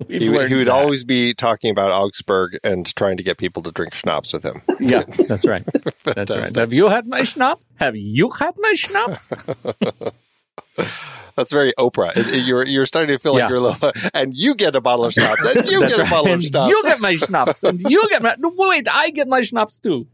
He, 0.08 0.20
he, 0.20 0.30
would 0.30 0.50
that. 0.50 0.70
always 0.70 1.04
be 1.04 1.34
talking 1.34 1.70
about 1.70 1.92
Augsburg 1.92 2.58
and 2.64 2.94
trying 2.96 3.18
to 3.18 3.24
get 3.24 3.38
people 3.38 3.62
to 3.64 3.72
drink 3.72 3.94
schnapps 3.94 4.34
with 4.34 4.44
him. 4.44 4.62
Yeah, 4.80 5.04
that's 5.28 5.46
right. 5.46 5.64
that's 6.04 6.32
right. 6.32 6.56
Have 6.56 6.74
you 6.74 6.88
had 6.88 7.08
my 7.08 7.24
schnapps? 7.24 7.68
Have 7.76 7.96
you 7.96 8.32
had 8.32 8.56
my 8.58 8.74
schnapps? 8.74 9.30
That's 11.36 11.52
very 11.52 11.74
Oprah. 11.78 12.16
It, 12.16 12.28
it, 12.28 12.46
you're 12.46 12.66
you're 12.66 12.86
starting 12.86 13.16
to 13.16 13.22
feel 13.22 13.34
like 13.34 13.50
you're 13.50 13.60
a 13.60 13.62
little, 13.62 13.92
and 14.14 14.34
you 14.34 14.54
get 14.54 14.76
a 14.76 14.82
bottle 14.82 15.06
of 15.06 15.14
schnapps, 15.14 15.46
and 15.46 15.66
you 15.70 15.80
get 15.88 15.98
right. 15.98 16.08
a 16.08 16.10
bottle 16.10 16.34
of 16.34 16.44
schnapps. 16.44 16.70
You 16.70 16.84
get 16.84 17.00
my 17.00 17.16
schnapps, 17.16 17.64
and 17.64 17.82
you 17.82 18.10
get 18.10 18.22
my. 18.22 18.36
No, 18.38 18.52
wait, 18.56 18.88
I 18.92 19.10
get 19.12 19.28
my 19.28 19.42
schnapps 19.42 19.80
too. 19.80 20.08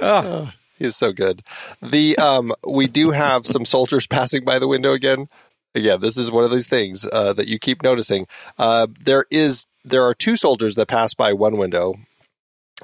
Oh. 0.00 0.50
He's 0.78 0.96
so 0.96 1.12
good. 1.12 1.42
The 1.80 2.16
um, 2.18 2.52
we 2.66 2.88
do 2.88 3.10
have 3.10 3.46
some 3.46 3.64
soldiers 3.64 4.06
passing 4.06 4.44
by 4.44 4.58
the 4.58 4.66
window 4.66 4.92
again. 4.92 5.28
Yeah, 5.74 5.96
this 5.96 6.16
is 6.16 6.30
one 6.30 6.44
of 6.44 6.50
these 6.50 6.68
things 6.68 7.06
uh, 7.12 7.32
that 7.34 7.46
you 7.46 7.58
keep 7.58 7.82
noticing. 7.82 8.26
Uh, 8.58 8.88
there 9.04 9.26
is 9.30 9.66
there 9.84 10.04
are 10.04 10.14
two 10.14 10.36
soldiers 10.36 10.74
that 10.74 10.88
pass 10.88 11.14
by 11.14 11.32
one 11.34 11.56
window, 11.56 11.94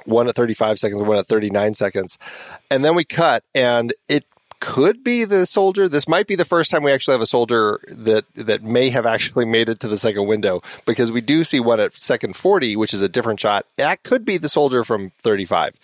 one 0.05 0.27
at 0.27 0.35
35 0.35 0.79
seconds 0.79 1.01
and 1.01 1.07
one 1.07 1.17
at 1.17 1.27
39 1.27 1.73
seconds. 1.73 2.17
And 2.71 2.83
then 2.83 2.95
we 2.95 3.03
cut 3.03 3.43
and 3.53 3.93
it 4.07 4.25
could 4.59 5.03
be 5.03 5.25
the 5.25 5.45
soldier. 5.45 5.87
This 5.87 6.07
might 6.07 6.27
be 6.27 6.35
the 6.35 6.45
first 6.45 6.71
time 6.71 6.83
we 6.83 6.91
actually 6.91 7.13
have 7.13 7.21
a 7.21 7.25
soldier 7.25 7.79
that 7.87 8.25
that 8.35 8.63
may 8.63 8.89
have 8.89 9.05
actually 9.05 9.45
made 9.45 9.69
it 9.69 9.79
to 9.81 9.87
the 9.87 9.97
second 9.97 10.27
window 10.27 10.61
because 10.85 11.11
we 11.11 11.21
do 11.21 11.43
see 11.43 11.59
one 11.59 11.79
at 11.79 11.93
second 11.93 12.35
40, 12.35 12.75
which 12.75 12.93
is 12.93 13.01
a 13.01 13.09
different 13.09 13.39
shot. 13.39 13.65
That 13.77 14.03
could 14.03 14.25
be 14.25 14.37
the 14.37 14.49
soldier 14.49 14.83
from 14.83 15.11
35. 15.19 15.75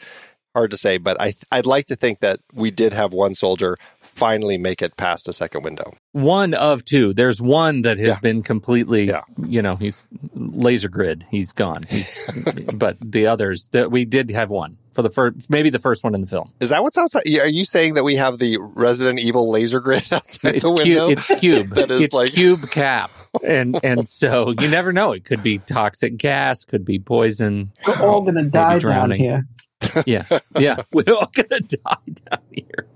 Hard 0.53 0.71
to 0.71 0.77
say, 0.77 0.97
but 0.97 1.19
I 1.19 1.33
I'd 1.51 1.65
like 1.65 1.87
to 1.87 1.95
think 1.95 2.19
that 2.21 2.39
we 2.53 2.71
did 2.71 2.93
have 2.93 3.13
one 3.13 3.33
soldier 3.33 3.77
finally 4.15 4.57
make 4.57 4.81
it 4.81 4.97
past 4.97 5.27
a 5.27 5.33
second 5.33 5.63
window. 5.63 5.93
One 6.13 6.53
of 6.53 6.85
two. 6.85 7.13
There's 7.13 7.41
one 7.41 7.81
that 7.83 7.97
has 7.97 8.07
yeah. 8.07 8.19
been 8.19 8.43
completely, 8.43 9.05
yeah. 9.05 9.23
you 9.45 9.61
know, 9.61 9.75
he's 9.75 10.07
laser 10.33 10.89
grid. 10.89 11.25
He's 11.29 11.51
gone. 11.51 11.83
He's, 11.83 12.27
but 12.73 12.97
the 13.01 13.27
others, 13.27 13.69
that 13.69 13.91
we 13.91 14.05
did 14.05 14.31
have 14.31 14.49
one 14.49 14.77
for 14.95 15.01
the 15.01 15.09
first, 15.09 15.49
maybe 15.49 15.69
the 15.69 15.79
first 15.79 16.03
one 16.03 16.15
in 16.15 16.21
the 16.21 16.27
film. 16.27 16.53
Is 16.61 16.69
that 16.69 16.81
what's 16.81 16.97
outside? 16.97 17.23
Are 17.27 17.47
you 17.47 17.65
saying 17.65 17.95
that 17.95 18.03
we 18.03 18.15
have 18.15 18.39
the 18.39 18.57
Resident 18.59 19.19
Evil 19.19 19.51
laser 19.51 19.81
grid 19.81 20.07
outside 20.11 20.55
it's 20.55 20.63
the 20.63 20.71
window? 20.71 21.07
Cube, 21.07 21.19
it's 21.19 21.39
cube. 21.39 21.69
that 21.75 21.91
is 21.91 22.05
it's 22.05 22.13
like 22.13 22.31
cube 22.31 22.71
cap, 22.71 23.11
and 23.43 23.77
and 23.83 24.07
so 24.07 24.53
you 24.59 24.69
never 24.69 24.93
know. 24.93 25.11
It 25.11 25.25
could 25.25 25.43
be 25.43 25.59
toxic 25.59 26.17
gas, 26.17 26.63
could 26.63 26.85
be 26.85 26.97
poison. 26.97 27.71
We're 27.85 28.01
all 28.01 28.21
gonna 28.21 28.43
die 28.43 28.79
drowning. 28.79 29.21
down 29.21 29.47
here. 29.83 30.03
yeah, 30.05 30.39
yeah, 30.57 30.81
we're 30.93 31.13
all 31.13 31.29
gonna 31.33 31.59
die 31.59 31.97
down 32.29 32.41
here. 32.51 32.87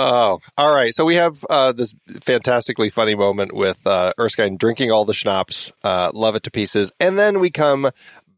Oh, 0.00 0.38
all 0.56 0.72
right. 0.72 0.94
So 0.94 1.04
we 1.04 1.16
have 1.16 1.44
uh, 1.50 1.72
this 1.72 1.92
fantastically 2.20 2.88
funny 2.88 3.16
moment 3.16 3.52
with 3.52 3.84
uh, 3.84 4.12
Erskine 4.18 4.56
drinking 4.56 4.92
all 4.92 5.04
the 5.04 5.12
schnapps, 5.12 5.72
uh, 5.82 6.12
love 6.14 6.36
it 6.36 6.44
to 6.44 6.52
pieces, 6.52 6.92
and 7.00 7.18
then 7.18 7.40
we 7.40 7.50
come 7.50 7.90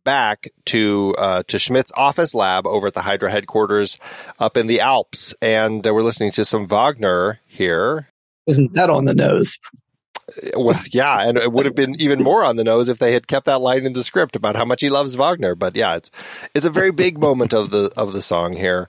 back 0.02 0.48
to 0.64 1.14
uh, 1.18 1.42
to 1.48 1.58
Schmidt's 1.58 1.92
office 1.94 2.34
lab 2.34 2.66
over 2.66 2.86
at 2.86 2.94
the 2.94 3.02
Hydra 3.02 3.30
headquarters 3.30 3.98
up 4.38 4.56
in 4.56 4.68
the 4.68 4.80
Alps, 4.80 5.34
and 5.42 5.86
uh, 5.86 5.92
we're 5.92 6.02
listening 6.02 6.30
to 6.32 6.46
some 6.46 6.66
Wagner 6.66 7.40
here. 7.46 8.08
Isn't 8.46 8.72
that 8.72 8.88
on 8.88 9.04
the 9.04 9.14
nose? 9.14 9.58
Well, 10.56 10.80
yeah, 10.92 11.28
and 11.28 11.36
it 11.36 11.52
would 11.52 11.66
have 11.66 11.74
been 11.74 12.00
even 12.00 12.22
more 12.22 12.44
on 12.44 12.56
the 12.56 12.64
nose 12.64 12.88
if 12.88 12.98
they 12.98 13.12
had 13.12 13.26
kept 13.26 13.46
that 13.46 13.60
line 13.60 13.84
in 13.84 13.92
the 13.92 14.04
script 14.04 14.36
about 14.36 14.56
how 14.56 14.64
much 14.64 14.80
he 14.80 14.88
loves 14.88 15.16
Wagner. 15.16 15.54
But 15.54 15.76
yeah, 15.76 15.96
it's 15.96 16.10
it's 16.54 16.64
a 16.64 16.70
very 16.70 16.92
big 16.92 17.18
moment 17.18 17.52
of 17.52 17.70
the 17.70 17.92
of 17.96 18.12
the 18.12 18.22
song 18.22 18.54
here. 18.54 18.88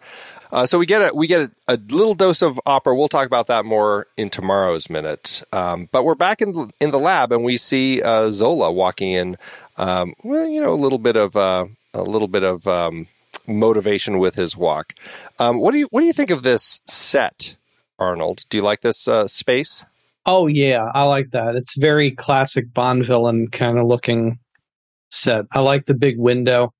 Uh, 0.51 0.65
so 0.65 0.77
we 0.77 0.85
get 0.85 1.01
a 1.01 1.15
we 1.15 1.27
get 1.27 1.41
a, 1.41 1.51
a, 1.73 1.77
little 1.77 2.13
dose 2.13 2.41
of 2.41 2.59
opera. 2.65 2.95
We'll 2.95 3.07
talk 3.07 3.25
about 3.25 3.47
that 3.47 3.65
more 3.65 4.07
in 4.17 4.29
tomorrow's 4.29 4.89
minute. 4.89 5.43
Um, 5.53 5.87
but 5.91 6.03
we're 6.03 6.15
back 6.15 6.41
in 6.41 6.51
the, 6.51 6.71
in 6.81 6.91
the 6.91 6.99
lab, 6.99 7.31
and 7.31 7.43
we 7.43 7.57
see 7.57 8.01
uh, 8.01 8.29
Zola 8.31 8.71
walking 8.71 9.11
in. 9.11 9.37
Um, 9.77 10.13
well, 10.23 10.47
you 10.47 10.61
know, 10.61 10.73
a 10.73 10.75
little 10.75 10.99
bit 10.99 11.15
of 11.15 11.35
uh, 11.37 11.65
a 11.93 12.03
little 12.03 12.27
bit 12.27 12.43
of 12.43 12.67
um, 12.67 13.07
motivation 13.47 14.19
with 14.19 14.35
his 14.35 14.57
walk. 14.57 14.93
Um, 15.39 15.59
what 15.59 15.71
do 15.71 15.79
you 15.79 15.87
what 15.91 16.01
do 16.01 16.07
you 16.07 16.13
think 16.13 16.31
of 16.31 16.43
this 16.43 16.81
set, 16.87 17.55
Arnold? 17.97 18.43
Do 18.49 18.57
you 18.57 18.63
like 18.63 18.81
this 18.81 19.07
uh, 19.07 19.27
space? 19.27 19.85
Oh 20.25 20.47
yeah, 20.47 20.85
I 20.93 21.03
like 21.03 21.31
that. 21.31 21.55
It's 21.55 21.77
very 21.77 22.11
classic 22.11 22.73
Bond 22.73 23.05
villain 23.05 23.47
kind 23.47 23.79
of 23.79 23.87
looking 23.87 24.39
set. 25.09 25.45
I 25.51 25.59
like 25.61 25.85
the 25.85 25.95
big 25.95 26.19
window. 26.19 26.73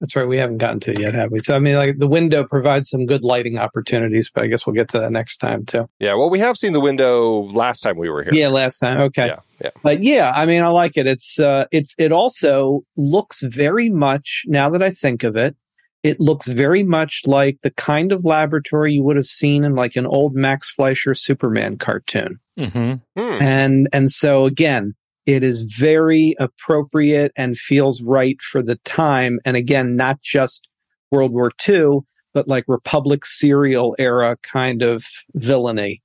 That's 0.00 0.14
right. 0.14 0.28
We 0.28 0.36
haven't 0.36 0.58
gotten 0.58 0.78
to 0.80 0.92
it 0.92 1.00
yet, 1.00 1.14
have 1.14 1.32
we? 1.32 1.40
So, 1.40 1.56
I 1.56 1.58
mean, 1.58 1.74
like 1.74 1.98
the 1.98 2.06
window 2.06 2.44
provides 2.44 2.90
some 2.90 3.06
good 3.06 3.22
lighting 3.22 3.56
opportunities, 3.56 4.30
but 4.32 4.44
I 4.44 4.46
guess 4.46 4.66
we'll 4.66 4.74
get 4.74 4.88
to 4.90 5.00
that 5.00 5.10
next 5.10 5.38
time 5.38 5.64
too. 5.64 5.88
Yeah. 5.98 6.14
Well, 6.14 6.28
we 6.28 6.38
have 6.40 6.58
seen 6.58 6.74
the 6.74 6.80
window 6.80 7.44
last 7.44 7.80
time 7.80 7.96
we 7.96 8.10
were 8.10 8.22
here. 8.22 8.34
Yeah, 8.34 8.48
last 8.48 8.78
time. 8.80 9.00
Okay. 9.00 9.28
Yeah. 9.28 9.38
Yeah. 9.62 9.70
But 9.82 10.02
yeah, 10.02 10.32
I 10.34 10.44
mean, 10.44 10.62
I 10.62 10.68
like 10.68 10.98
it. 10.98 11.06
It's, 11.06 11.40
uh, 11.40 11.64
it's, 11.72 11.94
it 11.96 12.12
also 12.12 12.82
looks 12.98 13.40
very 13.42 13.88
much, 13.88 14.42
now 14.46 14.68
that 14.68 14.82
I 14.82 14.90
think 14.90 15.24
of 15.24 15.34
it, 15.34 15.56
it 16.02 16.20
looks 16.20 16.46
very 16.46 16.82
much 16.82 17.22
like 17.24 17.58
the 17.62 17.70
kind 17.70 18.12
of 18.12 18.24
laboratory 18.24 18.92
you 18.92 19.02
would 19.02 19.16
have 19.16 19.26
seen 19.26 19.64
in 19.64 19.74
like 19.74 19.96
an 19.96 20.06
old 20.06 20.34
Max 20.34 20.70
Fleischer 20.70 21.14
Superman 21.14 21.78
cartoon. 21.78 22.38
Mm-hmm. 22.58 23.20
Hmm. 23.20 23.42
And, 23.42 23.88
and 23.94 24.10
so 24.10 24.44
again, 24.44 24.94
it 25.26 25.42
is 25.42 25.62
very 25.62 26.34
appropriate 26.38 27.32
and 27.36 27.58
feels 27.58 28.00
right 28.00 28.40
for 28.40 28.62
the 28.62 28.76
time. 28.84 29.38
And 29.44 29.56
again, 29.56 29.96
not 29.96 30.22
just 30.22 30.68
World 31.10 31.32
War 31.32 31.50
II, 31.68 32.00
but 32.32 32.48
like 32.48 32.64
Republic 32.68 33.26
serial 33.26 33.96
era 33.98 34.36
kind 34.42 34.82
of 34.82 35.04
villainy 35.34 36.02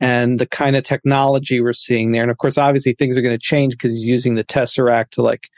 and 0.00 0.38
the 0.38 0.46
kind 0.46 0.76
of 0.76 0.82
technology 0.82 1.60
we're 1.60 1.72
seeing 1.72 2.12
there. 2.12 2.22
And 2.22 2.30
of 2.30 2.38
course, 2.38 2.58
obviously 2.58 2.94
things 2.94 3.16
are 3.16 3.22
going 3.22 3.38
to 3.38 3.42
change 3.42 3.74
because 3.74 3.92
he's 3.92 4.06
using 4.06 4.34
the 4.34 4.44
Tesseract 4.44 5.10
to 5.10 5.22
like 5.22 5.48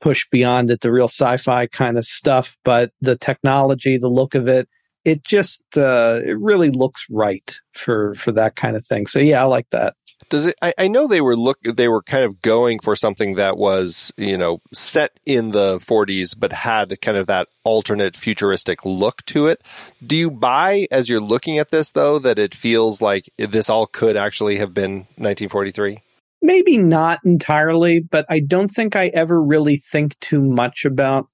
push 0.00 0.26
beyond 0.30 0.70
it, 0.70 0.82
the 0.82 0.92
real 0.92 1.08
sci-fi 1.08 1.66
kind 1.66 1.98
of 1.98 2.04
stuff. 2.04 2.56
But 2.64 2.92
the 3.00 3.16
technology, 3.16 3.98
the 3.98 4.08
look 4.08 4.34
of 4.34 4.46
it, 4.46 4.68
it 5.04 5.24
just 5.24 5.62
uh, 5.76 6.20
it 6.24 6.38
really 6.38 6.70
looks 6.70 7.04
right 7.10 7.58
for 7.74 8.14
for 8.14 8.30
that 8.32 8.54
kind 8.54 8.76
of 8.76 8.86
thing. 8.86 9.06
So 9.06 9.18
yeah, 9.18 9.42
I 9.42 9.44
like 9.44 9.68
that. 9.70 9.94
Does 10.32 10.46
it? 10.46 10.56
I, 10.62 10.72
I, 10.78 10.88
know 10.88 11.06
they 11.06 11.20
were 11.20 11.36
look. 11.36 11.60
They 11.62 11.88
were 11.88 12.00
kind 12.00 12.24
of 12.24 12.40
going 12.40 12.78
for 12.78 12.96
something 12.96 13.34
that 13.34 13.58
was, 13.58 14.14
you 14.16 14.38
know, 14.38 14.62
set 14.72 15.20
in 15.26 15.50
the 15.50 15.76
40s, 15.76 16.34
but 16.40 16.54
had 16.54 16.98
kind 17.02 17.18
of 17.18 17.26
that 17.26 17.48
alternate 17.64 18.16
futuristic 18.16 18.86
look 18.86 19.22
to 19.26 19.46
it. 19.46 19.62
Do 20.04 20.16
you 20.16 20.30
buy, 20.30 20.86
as 20.90 21.10
you're 21.10 21.20
looking 21.20 21.58
at 21.58 21.70
this, 21.70 21.90
though, 21.90 22.18
that 22.20 22.38
it 22.38 22.54
feels 22.54 23.02
like 23.02 23.26
this 23.36 23.68
all 23.68 23.86
could 23.86 24.16
actually 24.16 24.56
have 24.56 24.72
been 24.72 25.00
1943? 25.18 25.98
Maybe 26.40 26.78
not 26.78 27.20
entirely, 27.26 28.00
but 28.00 28.24
I 28.30 28.40
don't 28.40 28.68
think 28.68 28.96
I 28.96 29.08
ever 29.08 29.38
really 29.38 29.76
think 29.76 30.18
too 30.20 30.40
much 30.40 30.86
about 30.86 31.26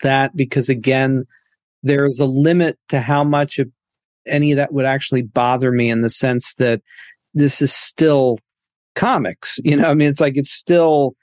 that 0.00 0.34
because, 0.34 0.70
again, 0.70 1.24
there's 1.82 2.20
a 2.20 2.26
limit 2.26 2.78
to 2.88 3.02
how 3.02 3.22
much 3.22 3.58
of 3.58 3.68
any 4.26 4.52
of 4.52 4.56
that 4.56 4.72
would 4.72 4.86
actually 4.86 5.20
bother 5.20 5.70
me 5.70 5.90
in 5.90 6.00
the 6.00 6.08
sense 6.08 6.54
that 6.54 6.80
this 7.34 7.60
is 7.60 7.70
still 7.70 8.38
comics. 8.96 9.60
You 9.62 9.76
know, 9.76 9.88
I 9.88 9.94
mean, 9.94 10.08
it's 10.08 10.20
like 10.20 10.36
it's 10.36 10.50
still 10.50 11.14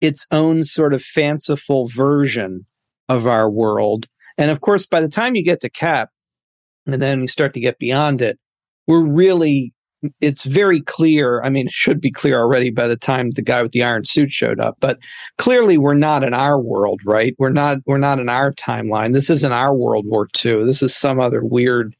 its 0.00 0.26
own 0.30 0.62
sort 0.62 0.94
of 0.94 1.02
fanciful 1.02 1.88
version 1.88 2.66
of 3.08 3.26
our 3.26 3.50
world. 3.50 4.06
And 4.38 4.50
of 4.50 4.60
course, 4.60 4.86
by 4.86 5.00
the 5.00 5.08
time 5.08 5.34
you 5.34 5.42
get 5.42 5.60
to 5.62 5.70
Cap, 5.70 6.10
and 6.86 7.00
then 7.00 7.22
you 7.22 7.28
start 7.28 7.54
to 7.54 7.60
get 7.60 7.78
beyond 7.78 8.20
it, 8.20 8.38
we're 8.86 9.04
really, 9.04 9.72
it's 10.20 10.44
very 10.44 10.82
clear. 10.82 11.40
I 11.42 11.48
mean, 11.48 11.66
it 11.66 11.72
should 11.72 12.00
be 12.00 12.10
clear 12.10 12.38
already 12.38 12.70
by 12.70 12.86
the 12.86 12.96
time 12.96 13.30
the 13.30 13.42
guy 13.42 13.62
with 13.62 13.72
the 13.72 13.82
iron 13.82 14.04
suit 14.04 14.30
showed 14.30 14.60
up, 14.60 14.76
but 14.80 14.98
clearly 15.38 15.78
we're 15.78 15.94
not 15.94 16.22
in 16.22 16.34
our 16.34 16.60
world, 16.60 17.00
right? 17.06 17.34
We're 17.38 17.50
not, 17.50 17.78
we're 17.86 17.96
not 17.96 18.18
in 18.18 18.28
our 18.28 18.52
timeline. 18.52 19.14
This 19.14 19.30
isn't 19.30 19.52
our 19.52 19.74
World 19.74 20.04
War 20.06 20.28
II. 20.44 20.64
This 20.64 20.82
is 20.82 20.94
some 20.94 21.20
other 21.20 21.42
weird 21.42 21.94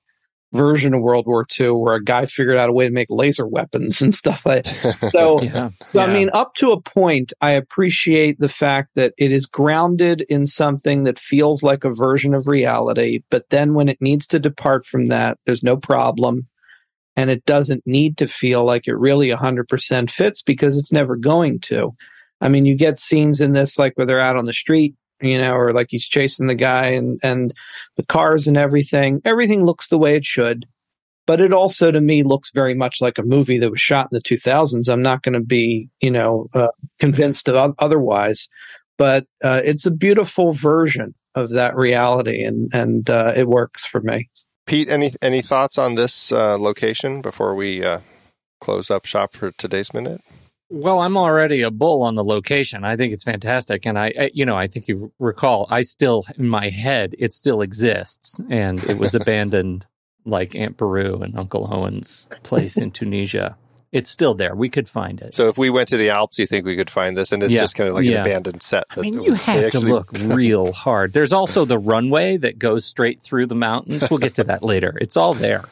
version 0.54 0.94
of 0.94 1.02
World 1.02 1.26
War 1.26 1.44
II 1.58 1.70
where 1.70 1.94
a 1.94 2.02
guy 2.02 2.26
figured 2.26 2.56
out 2.56 2.68
a 2.68 2.72
way 2.72 2.86
to 2.86 2.94
make 2.94 3.10
laser 3.10 3.46
weapons 3.46 4.00
and 4.00 4.14
stuff 4.14 4.46
like 4.46 4.66
so 5.12 5.42
yeah. 5.42 5.70
so 5.84 6.00
Yeah. 6.00 6.06
I 6.06 6.12
mean 6.12 6.30
up 6.32 6.54
to 6.56 6.70
a 6.70 6.80
point 6.80 7.32
I 7.40 7.50
appreciate 7.50 8.38
the 8.38 8.48
fact 8.48 8.90
that 8.94 9.14
it 9.18 9.32
is 9.32 9.46
grounded 9.46 10.24
in 10.28 10.46
something 10.46 11.04
that 11.04 11.18
feels 11.18 11.62
like 11.62 11.84
a 11.84 11.92
version 11.92 12.34
of 12.34 12.46
reality 12.46 13.22
but 13.30 13.50
then 13.50 13.74
when 13.74 13.88
it 13.88 14.00
needs 14.00 14.26
to 14.28 14.38
depart 14.38 14.86
from 14.86 15.06
that 15.06 15.38
there's 15.44 15.62
no 15.62 15.76
problem 15.76 16.46
and 17.16 17.30
it 17.30 17.44
doesn't 17.44 17.86
need 17.86 18.16
to 18.18 18.26
feel 18.26 18.64
like 18.64 18.88
it 18.88 18.96
really 18.96 19.28
100% 19.28 20.10
fits 20.10 20.42
because 20.42 20.76
it's 20.76 20.92
never 20.92 21.16
going 21.16 21.58
to 21.60 21.92
I 22.40 22.48
mean 22.48 22.64
you 22.64 22.76
get 22.76 22.98
scenes 22.98 23.40
in 23.40 23.52
this 23.52 23.78
like 23.78 23.94
where 23.94 24.06
they're 24.06 24.20
out 24.20 24.36
on 24.36 24.46
the 24.46 24.52
street 24.52 24.94
you 25.24 25.38
know 25.38 25.54
or 25.54 25.72
like 25.72 25.88
he's 25.90 26.06
chasing 26.06 26.46
the 26.46 26.54
guy 26.54 26.86
and 26.86 27.18
and 27.22 27.54
the 27.96 28.04
cars 28.04 28.46
and 28.46 28.56
everything. 28.56 29.20
Everything 29.24 29.64
looks 29.64 29.88
the 29.88 29.98
way 29.98 30.16
it 30.16 30.24
should. 30.24 30.66
But 31.26 31.40
it 31.40 31.54
also, 31.54 31.90
to 31.90 32.02
me, 32.02 32.22
looks 32.22 32.50
very 32.52 32.74
much 32.74 33.00
like 33.00 33.16
a 33.16 33.22
movie 33.22 33.58
that 33.58 33.70
was 33.70 33.80
shot 33.80 34.08
in 34.12 34.16
the 34.16 34.20
2000s. 34.20 34.92
I'm 34.92 35.00
not 35.00 35.22
going 35.22 35.32
to 35.32 35.40
be, 35.40 35.88
you 36.02 36.10
know, 36.10 36.48
uh, 36.52 36.68
convinced 36.98 37.48
of 37.48 37.74
otherwise. 37.78 38.48
But 38.98 39.26
uh, 39.42 39.62
it's 39.64 39.86
a 39.86 39.90
beautiful 39.90 40.52
version 40.52 41.14
of 41.34 41.50
that 41.50 41.74
reality, 41.74 42.42
and 42.42 42.70
and 42.72 43.08
uh, 43.10 43.32
it 43.34 43.48
works 43.48 43.84
for 43.84 44.00
me. 44.00 44.30
Pete, 44.66 44.88
any 44.88 45.12
any 45.20 45.42
thoughts 45.42 45.78
on 45.78 45.94
this 45.94 46.30
uh, 46.30 46.58
location 46.58 47.20
before 47.20 47.54
we 47.54 47.84
uh, 47.84 48.00
close 48.60 48.90
up 48.90 49.04
shop 49.04 49.34
for 49.34 49.50
today's 49.52 49.92
minute? 49.92 50.20
Well, 50.74 51.00
I'm 51.00 51.16
already 51.16 51.62
a 51.62 51.70
bull 51.70 52.02
on 52.02 52.16
the 52.16 52.24
location. 52.24 52.84
I 52.84 52.96
think 52.96 53.12
it's 53.12 53.22
fantastic, 53.24 53.86
and 53.86 53.96
I, 53.98 54.12
I, 54.18 54.30
you 54.34 54.44
know, 54.44 54.56
I 54.56 54.66
think 54.66 54.88
you 54.88 55.12
recall. 55.20 55.66
I 55.70 55.82
still, 55.82 56.24
in 56.36 56.48
my 56.48 56.68
head, 56.68 57.14
it 57.18 57.32
still 57.32 57.60
exists, 57.60 58.40
and 58.50 58.82
it 58.84 58.98
was 58.98 59.14
abandoned, 59.14 59.86
like 60.24 60.54
Aunt 60.56 60.76
Beru 60.76 61.20
and 61.22 61.38
Uncle 61.38 61.68
Owen's 61.72 62.26
place 62.42 62.76
in 62.76 62.90
Tunisia. 62.90 63.56
It's 63.92 64.10
still 64.10 64.34
there. 64.34 64.56
We 64.56 64.68
could 64.68 64.88
find 64.88 65.20
it. 65.20 65.34
So 65.36 65.48
if 65.48 65.56
we 65.56 65.70
went 65.70 65.88
to 65.90 65.96
the 65.96 66.10
Alps, 66.10 66.40
you 66.40 66.46
think 66.48 66.66
we 66.66 66.74
could 66.74 66.90
find 66.90 67.16
this? 67.16 67.30
And 67.30 67.44
it's 67.44 67.52
Yeah. 67.52 67.60
just 67.60 67.76
kind 67.76 67.88
of 67.88 67.94
like 67.94 68.04
Yeah. 68.04 68.16
an 68.16 68.20
abandoned 68.22 68.60
set. 68.62 68.82
I 68.90 69.00
mean, 69.00 69.14
it 69.14 69.22
you 69.22 69.30
was- 69.30 69.44
they 69.44 69.52
have 69.62 69.70
to 69.70 69.78
look 69.86 70.10
real 70.12 70.72
hard. 70.72 71.12
There's 71.12 71.32
also 71.32 71.64
the 71.64 71.78
runway 71.78 72.36
that 72.38 72.58
goes 72.58 72.84
straight 72.84 73.22
through 73.22 73.46
the 73.46 73.54
mountains. 73.54 74.02
We'll 74.10 74.18
get 74.18 74.34
to 74.34 74.44
that 74.44 74.64
later. 74.64 74.98
It's 75.00 75.16
all 75.16 75.34
there, 75.34 75.66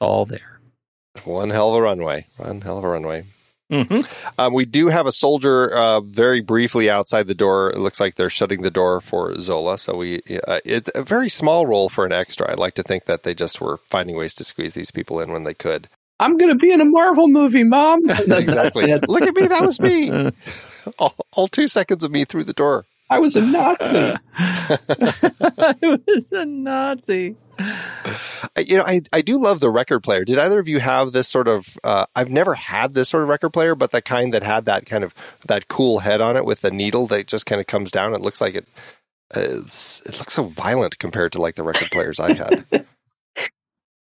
all 0.00 0.24
there. 0.24 0.60
One 1.24 1.50
hell 1.50 1.68
of 1.68 1.76
a 1.76 1.82
runway. 1.82 2.26
One 2.38 2.62
hell 2.62 2.78
of 2.78 2.84
a 2.84 2.88
runway. 2.88 3.24
Hmm 3.72 4.00
Um, 4.38 4.52
we 4.54 4.64
do 4.64 4.88
have 4.88 5.06
a 5.06 5.12
soldier 5.12 5.74
uh, 5.74 6.00
very 6.00 6.40
briefly 6.40 6.90
outside 6.90 7.26
the 7.26 7.34
door. 7.34 7.70
It 7.70 7.78
looks 7.78 8.00
like 8.00 8.16
they're 8.16 8.30
shutting 8.30 8.62
the 8.62 8.70
door 8.70 9.00
for 9.00 9.38
Zola. 9.40 9.78
So 9.78 9.96
we, 9.96 10.22
uh, 10.46 10.60
it's 10.64 10.90
a 10.94 11.02
very 11.02 11.28
small 11.28 11.66
role 11.66 11.88
for 11.88 12.04
an 12.04 12.12
extra. 12.12 12.50
I'd 12.50 12.58
like 12.58 12.74
to 12.74 12.82
think 12.82 13.06
that 13.06 13.22
they 13.22 13.34
just 13.34 13.60
were 13.60 13.78
finding 13.88 14.16
ways 14.16 14.34
to 14.34 14.44
squeeze 14.44 14.74
these 14.74 14.90
people 14.90 15.20
in 15.20 15.32
when 15.32 15.44
they 15.44 15.54
could. 15.54 15.88
I'm 16.20 16.36
going 16.36 16.50
to 16.50 16.58
be 16.58 16.70
in 16.70 16.80
a 16.80 16.84
Marvel 16.84 17.28
movie, 17.28 17.64
Mom. 17.64 18.08
exactly. 18.10 18.86
Look 19.08 19.22
at 19.22 19.34
me. 19.34 19.46
That 19.48 19.62
was 19.62 19.80
me. 19.80 20.30
All, 20.98 21.14
all 21.32 21.46
two 21.46 21.68
seconds 21.68 22.02
of 22.02 22.10
me 22.10 22.24
through 22.24 22.42
the 22.42 22.52
door. 22.52 22.86
I 23.12 23.18
was 23.18 23.36
a 23.36 23.40
Nazi. 23.42 24.14
I 24.38 25.74
was 26.06 26.32
a 26.32 26.44
Nazi. 26.46 27.36
I- 27.58 28.60
You 28.66 28.78
know, 28.78 28.84
I, 28.86 29.02
I 29.12 29.20
do 29.22 29.38
love 29.40 29.60
the 29.60 29.70
record 29.70 30.00
player. 30.00 30.24
Did 30.24 30.38
either 30.38 30.58
of 30.58 30.68
you 30.68 30.80
have 30.80 31.12
this 31.12 31.28
sort 31.28 31.48
of? 31.48 31.76
Uh, 31.84 32.06
I've 32.16 32.30
never 32.30 32.54
had 32.54 32.94
this 32.94 33.08
sort 33.10 33.22
of 33.22 33.28
record 33.28 33.50
player, 33.50 33.74
but 33.74 33.90
the 33.90 34.02
kind 34.02 34.32
that 34.34 34.42
had 34.42 34.64
that 34.64 34.86
kind 34.86 35.04
of 35.04 35.14
that 35.46 35.68
cool 35.68 36.00
head 36.00 36.20
on 36.20 36.36
it 36.36 36.44
with 36.44 36.60
the 36.62 36.70
needle 36.70 37.06
that 37.08 37.26
just 37.26 37.46
kind 37.46 37.60
of 37.60 37.66
comes 37.66 37.90
down. 37.90 38.14
It 38.14 38.20
looks 38.20 38.40
like 38.40 38.54
it. 38.54 38.66
Uh, 39.34 39.40
it's- 39.40 40.02
it 40.06 40.18
looks 40.18 40.34
so 40.34 40.44
violent 40.44 40.98
compared 40.98 41.32
to 41.32 41.40
like 41.40 41.54
the 41.56 41.62
record 41.62 41.88
players 41.90 42.18
I 42.20 42.32
had. 42.34 42.64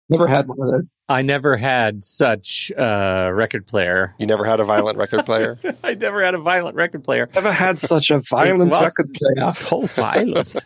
Never 0.09 0.27
had 0.27 0.47
one 0.47 0.59
of 0.61 0.71
those. 0.71 0.83
I 1.07 1.21
never 1.21 1.55
had 1.55 2.03
such 2.03 2.71
a 2.75 3.31
record 3.33 3.67
player. 3.67 4.15
You 4.17 4.25
never 4.25 4.43
had 4.45 4.59
a 4.59 4.63
violent 4.63 4.97
record 4.97 5.25
player. 5.25 5.59
I 5.83 5.93
never 5.93 6.23
had 6.23 6.33
a 6.33 6.39
violent 6.39 6.75
record 6.75 7.03
player. 7.03 7.29
Never 7.33 7.51
had 7.51 7.77
such 7.77 8.09
a 8.09 8.21
violent 8.21 8.71
record 8.71 9.13
player. 9.13 9.51
So 9.55 9.81
violent. 9.85 10.63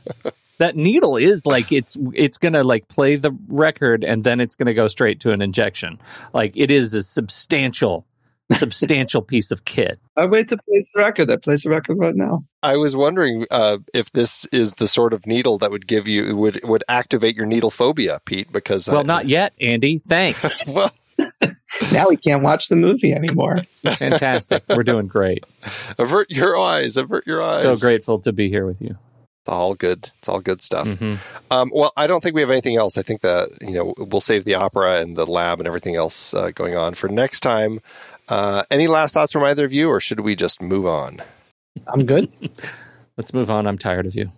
that 0.60 0.76
needle 0.76 1.18
is 1.18 1.46
like 1.46 1.72
it's 1.72 1.98
it's 2.14 2.38
gonna 2.38 2.64
like 2.64 2.88
play 2.88 3.16
the 3.18 3.32
record 3.48 4.04
and 4.04 4.24
then 4.24 4.40
it's 4.40 4.56
gonna 4.56 4.74
go 4.74 4.88
straight 4.88 5.20
to 5.22 5.32
an 5.32 5.42
injection. 5.42 6.00
Like 6.34 6.54
it 6.56 6.72
is 6.72 6.94
a 6.94 7.04
substantial 7.04 8.06
substantial 8.56 9.22
piece 9.22 9.52
of 9.52 9.66
kit. 9.66 10.00
I 10.18 10.26
wait 10.26 10.50
to 10.50 10.58
place 10.58 10.92
the 10.94 11.02
record. 11.02 11.32
I 11.32 11.38
place 11.38 11.64
the 11.64 11.70
record 11.70 11.98
right 12.00 12.16
now. 12.16 12.44
I 12.64 12.78
was 12.78 12.96
wondering 12.96 13.46
uh, 13.52 13.80
if 13.94 14.12
this 14.12 14.46
is 14.52 14.74
the 14.74 14.88
sort 14.88 15.14
of 15.14 15.26
needle 15.26 15.58
that 15.60 15.72
would 15.72 15.88
give 15.88 16.08
you 16.08 16.36
would 16.36 16.62
would 16.64 16.84
activate 16.90 17.36
your 17.36 17.46
needle 17.46 17.72
phobia, 17.72 18.20
Pete. 18.26 18.52
Because 18.52 18.88
well, 18.88 19.00
I, 19.00 19.04
not 19.04 19.28
yet, 19.28 19.54
Andy. 19.62 20.02
Thanks. 20.08 20.44
well, 20.68 20.92
now 21.92 22.10
we 22.10 22.18
can't 22.18 22.44
watch 22.44 22.68
the 22.68 22.76
movie 22.76 23.14
anymore. 23.14 23.58
Fantastic. 23.84 24.64
We're 24.70 24.84
doing 24.84 25.08
great. 25.08 25.46
avert 25.98 26.30
your 26.30 26.58
eyes. 26.58 26.98
Avert 26.98 27.28
your 27.28 27.42
eyes. 27.42 27.62
So 27.62 27.76
grateful 27.76 28.20
to 28.20 28.32
be 28.34 28.50
here 28.50 28.66
with 28.66 28.82
you. 28.82 28.98
It's 29.42 29.50
all 29.50 29.74
good. 29.74 30.12
It's 30.18 30.28
all 30.28 30.42
good 30.42 30.62
stuff. 30.62 30.88
hmm 30.88 31.16
Um, 31.50 31.72
well, 31.74 31.94
I 31.96 32.08
don't 32.08 32.22
think 32.22 32.36
we 32.36 32.42
have 32.42 32.52
anything 32.52 32.76
else. 32.76 32.98
I 32.98 33.04
think 33.04 33.22
that 33.22 33.50
you 33.62 33.72
know 33.72 33.94
we'll 33.98 34.22
save 34.22 34.44
the 34.44 34.56
opera 34.56 35.00
and 35.00 35.16
the 35.16 35.26
lab 35.26 35.60
and 35.60 35.68
everything 35.68 35.96
else 35.96 36.34
uh, 36.34 36.52
going 36.52 36.76
on 36.76 36.94
for 36.94 37.08
next 37.08 37.40
time. 37.40 37.80
Uh, 38.30 38.64
any 38.70 38.88
last 38.88 39.14
thoughts 39.14 39.32
from 39.32 39.44
either 39.44 39.66
of 39.66 39.74
you, 39.74 39.90
or 39.90 40.00
should 40.00 40.20
we 40.22 40.36
just 40.36 40.62
move 40.62 40.86
on? 40.86 41.22
I'm 41.88 42.06
good. 42.06 42.32
Let's 43.18 43.34
move 43.34 43.50
on. 43.52 43.68
I'm 43.68 43.78
tired 43.78 44.06
of 44.06 44.16
you. 44.16 44.32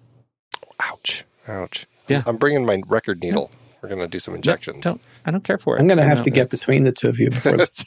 Ouch! 0.80 1.24
Ouch! 1.48 1.86
Yeah. 2.08 2.24
I'm 2.26 2.38
bringing 2.38 2.66
my 2.66 2.82
record 2.88 3.22
needle. 3.22 3.52
We're 3.82 3.90
gonna 3.90 4.08
do 4.08 4.20
some 4.20 4.36
injections. 4.36 4.84
Don't. 4.84 5.02
I 5.26 5.32
don't 5.32 5.44
care 5.44 5.58
for 5.58 5.76
it. 5.76 5.80
I'm 5.82 5.88
going 5.88 5.98
to 6.00 6.04
have 6.04 6.20
No, 6.20 6.24
to 6.24 6.30
get 6.32 6.50
between 6.50 6.84
the 6.84 6.92
two 6.92 7.08
of 7.10 7.20
you 7.20 7.30
before 7.30 7.58
this. 7.58 7.86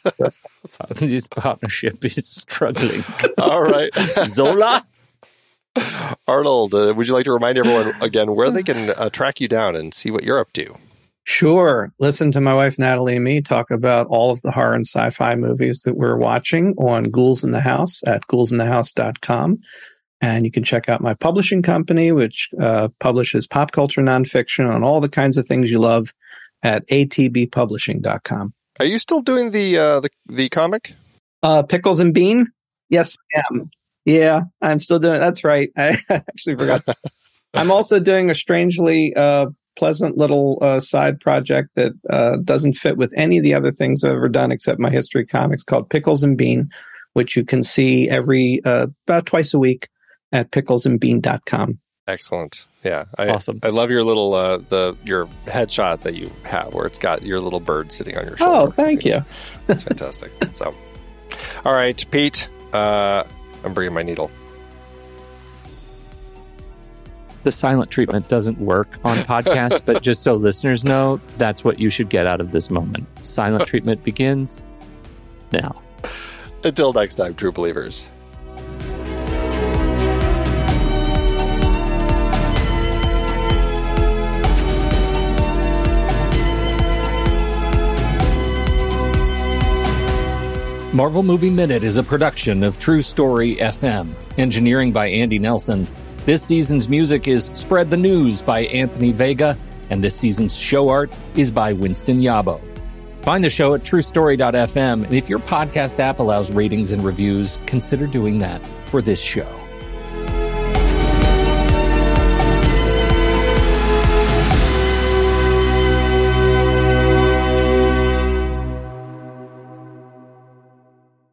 this 0.96 1.26
partnership 1.26 2.04
is 2.04 2.28
struggling. 2.28 3.02
all 3.38 3.62
right, 3.62 3.90
Zola. 4.26 4.86
Arnold. 6.28 6.74
Uh, 6.74 6.94
would 6.96 7.08
you 7.08 7.12
like 7.14 7.24
to 7.24 7.32
remind 7.32 7.58
everyone 7.58 7.92
again 8.00 8.34
where 8.36 8.50
they 8.50 8.62
can 8.62 8.90
uh, 8.90 9.10
track 9.10 9.40
you 9.40 9.48
down 9.48 9.74
and 9.74 9.92
see 9.92 10.10
what 10.12 10.22
you're 10.22 10.38
up 10.38 10.52
to? 10.52 10.76
Sure. 11.24 11.90
Listen 11.98 12.30
to 12.32 12.40
my 12.40 12.54
wife 12.54 12.78
Natalie 12.78 13.16
and 13.16 13.24
me 13.24 13.40
talk 13.40 13.70
about 13.70 14.06
all 14.08 14.30
of 14.30 14.42
the 14.42 14.50
horror 14.50 14.74
and 14.74 14.86
sci-fi 14.86 15.34
movies 15.34 15.82
that 15.82 15.96
we're 15.96 16.18
watching 16.18 16.74
on 16.76 17.04
Ghouls 17.04 17.42
in 17.42 17.50
the 17.50 17.60
House 17.60 18.02
at 18.06 18.26
ghoulsinthehouse.com. 18.28 19.58
And 20.20 20.44
you 20.44 20.50
can 20.50 20.64
check 20.64 20.88
out 20.88 21.00
my 21.00 21.14
publishing 21.14 21.62
company, 21.62 22.12
which 22.12 22.50
uh, 22.60 22.88
publishes 23.00 23.46
pop 23.46 23.72
culture 23.72 24.02
nonfiction 24.02 24.72
on 24.72 24.84
all 24.84 25.00
the 25.00 25.08
kinds 25.08 25.36
of 25.38 25.48
things 25.48 25.70
you 25.70 25.78
love 25.78 26.12
at 26.62 26.86
atbpublishing.com. 26.88 28.54
Are 28.80 28.86
you 28.86 28.98
still 28.98 29.20
doing 29.20 29.50
the 29.50 29.78
uh, 29.78 30.00
the 30.00 30.10
the 30.26 30.48
comic? 30.48 30.94
Uh, 31.42 31.62
Pickles 31.62 32.00
and 32.00 32.12
Bean? 32.12 32.46
Yes, 32.88 33.16
I 33.34 33.42
am. 33.50 33.70
Yeah, 34.04 34.42
I'm 34.60 34.78
still 34.78 34.98
doing 34.98 35.20
That's 35.20 35.44
right. 35.44 35.70
I 35.76 35.98
actually 36.08 36.56
forgot. 36.56 36.84
I'm 37.54 37.70
also 37.70 38.00
doing 38.00 38.30
a 38.30 38.34
strangely 38.34 39.14
uh, 39.14 39.46
pleasant 39.76 40.16
little 40.16 40.58
uh, 40.60 40.80
side 40.80 41.20
project 41.20 41.70
that 41.74 41.92
uh, 42.10 42.36
doesn't 42.44 42.74
fit 42.74 42.96
with 42.96 43.12
any 43.16 43.38
of 43.38 43.42
the 43.44 43.54
other 43.54 43.70
things 43.72 44.04
I've 44.04 44.12
ever 44.12 44.28
done 44.28 44.52
except 44.52 44.78
my 44.80 44.90
history 44.90 45.26
comics 45.26 45.62
called 45.62 45.90
Pickles 45.90 46.22
and 46.22 46.36
Bean, 46.36 46.70
which 47.14 47.36
you 47.36 47.44
can 47.44 47.62
see 47.64 48.08
every 48.08 48.60
uh, 48.64 48.86
about 49.06 49.26
twice 49.26 49.52
a 49.54 49.58
week 49.58 49.88
at 50.32 50.50
picklesandbean.com. 50.50 51.78
Excellent. 52.06 52.66
Yeah, 52.84 53.06
I, 53.16 53.28
Awesome. 53.30 53.60
I 53.62 53.68
love 53.68 53.90
your 53.90 54.04
little 54.04 54.34
uh, 54.34 54.58
the 54.58 54.94
your 55.04 55.26
headshot 55.46 56.02
that 56.02 56.14
you 56.14 56.30
have 56.42 56.74
where 56.74 56.84
it's 56.86 56.98
got 56.98 57.22
your 57.22 57.40
little 57.40 57.60
bird 57.60 57.90
sitting 57.92 58.16
on 58.18 58.26
your 58.26 58.36
shoulder. 58.36 58.54
Oh, 58.54 58.70
thank 58.72 59.04
you. 59.06 59.12
it's- 59.12 59.26
It's 59.68 59.82
fantastic. 59.84 60.30
so, 60.54 60.74
all 61.64 61.72
right, 61.72 62.04
Pete. 62.10 62.46
Uh, 62.74 63.24
I'm 63.64 63.72
bringing 63.72 63.94
my 63.94 64.02
needle. 64.02 64.30
The 67.44 67.52
silent 67.52 67.90
treatment 67.90 68.28
doesn't 68.28 68.58
work 68.58 68.98
on 69.04 69.18
podcasts, 69.24 69.82
but 69.84 70.02
just 70.02 70.22
so 70.22 70.34
listeners 70.34 70.82
know, 70.82 71.20
that's 71.36 71.62
what 71.62 71.78
you 71.78 71.90
should 71.90 72.08
get 72.08 72.26
out 72.26 72.40
of 72.40 72.50
this 72.52 72.70
moment. 72.70 73.06
Silent 73.22 73.66
treatment 73.66 74.02
begins 74.02 74.62
now. 75.52 75.80
Until 76.64 76.94
next 76.94 77.16
time, 77.16 77.34
true 77.34 77.52
believers. 77.52 78.08
Marvel 90.94 91.24
Movie 91.24 91.50
Minute 91.50 91.82
is 91.82 91.96
a 91.96 92.04
production 92.04 92.62
of 92.62 92.78
True 92.78 93.02
Story 93.02 93.56
FM. 93.56 94.14
Engineering 94.38 94.92
by 94.92 95.08
Andy 95.08 95.40
Nelson. 95.40 95.88
This 96.24 96.42
season's 96.42 96.88
music 96.88 97.28
is 97.28 97.50
Spread 97.52 97.90
the 97.90 97.98
News 97.98 98.40
by 98.40 98.60
Anthony 98.60 99.12
Vega, 99.12 99.58
and 99.90 100.02
this 100.02 100.16
season's 100.16 100.56
show 100.56 100.88
art 100.88 101.12
is 101.36 101.50
by 101.50 101.74
Winston 101.74 102.18
Yabo. 102.18 102.62
Find 103.20 103.44
the 103.44 103.50
show 103.50 103.74
at 103.74 103.82
truestory.fm, 103.82 105.04
and 105.04 105.12
if 105.12 105.28
your 105.28 105.38
podcast 105.38 105.98
app 105.98 106.20
allows 106.20 106.50
ratings 106.50 106.92
and 106.92 107.04
reviews, 107.04 107.58
consider 107.66 108.06
doing 108.06 108.38
that 108.38 108.64
for 108.86 109.02
this 109.02 109.20
show. 109.20 109.63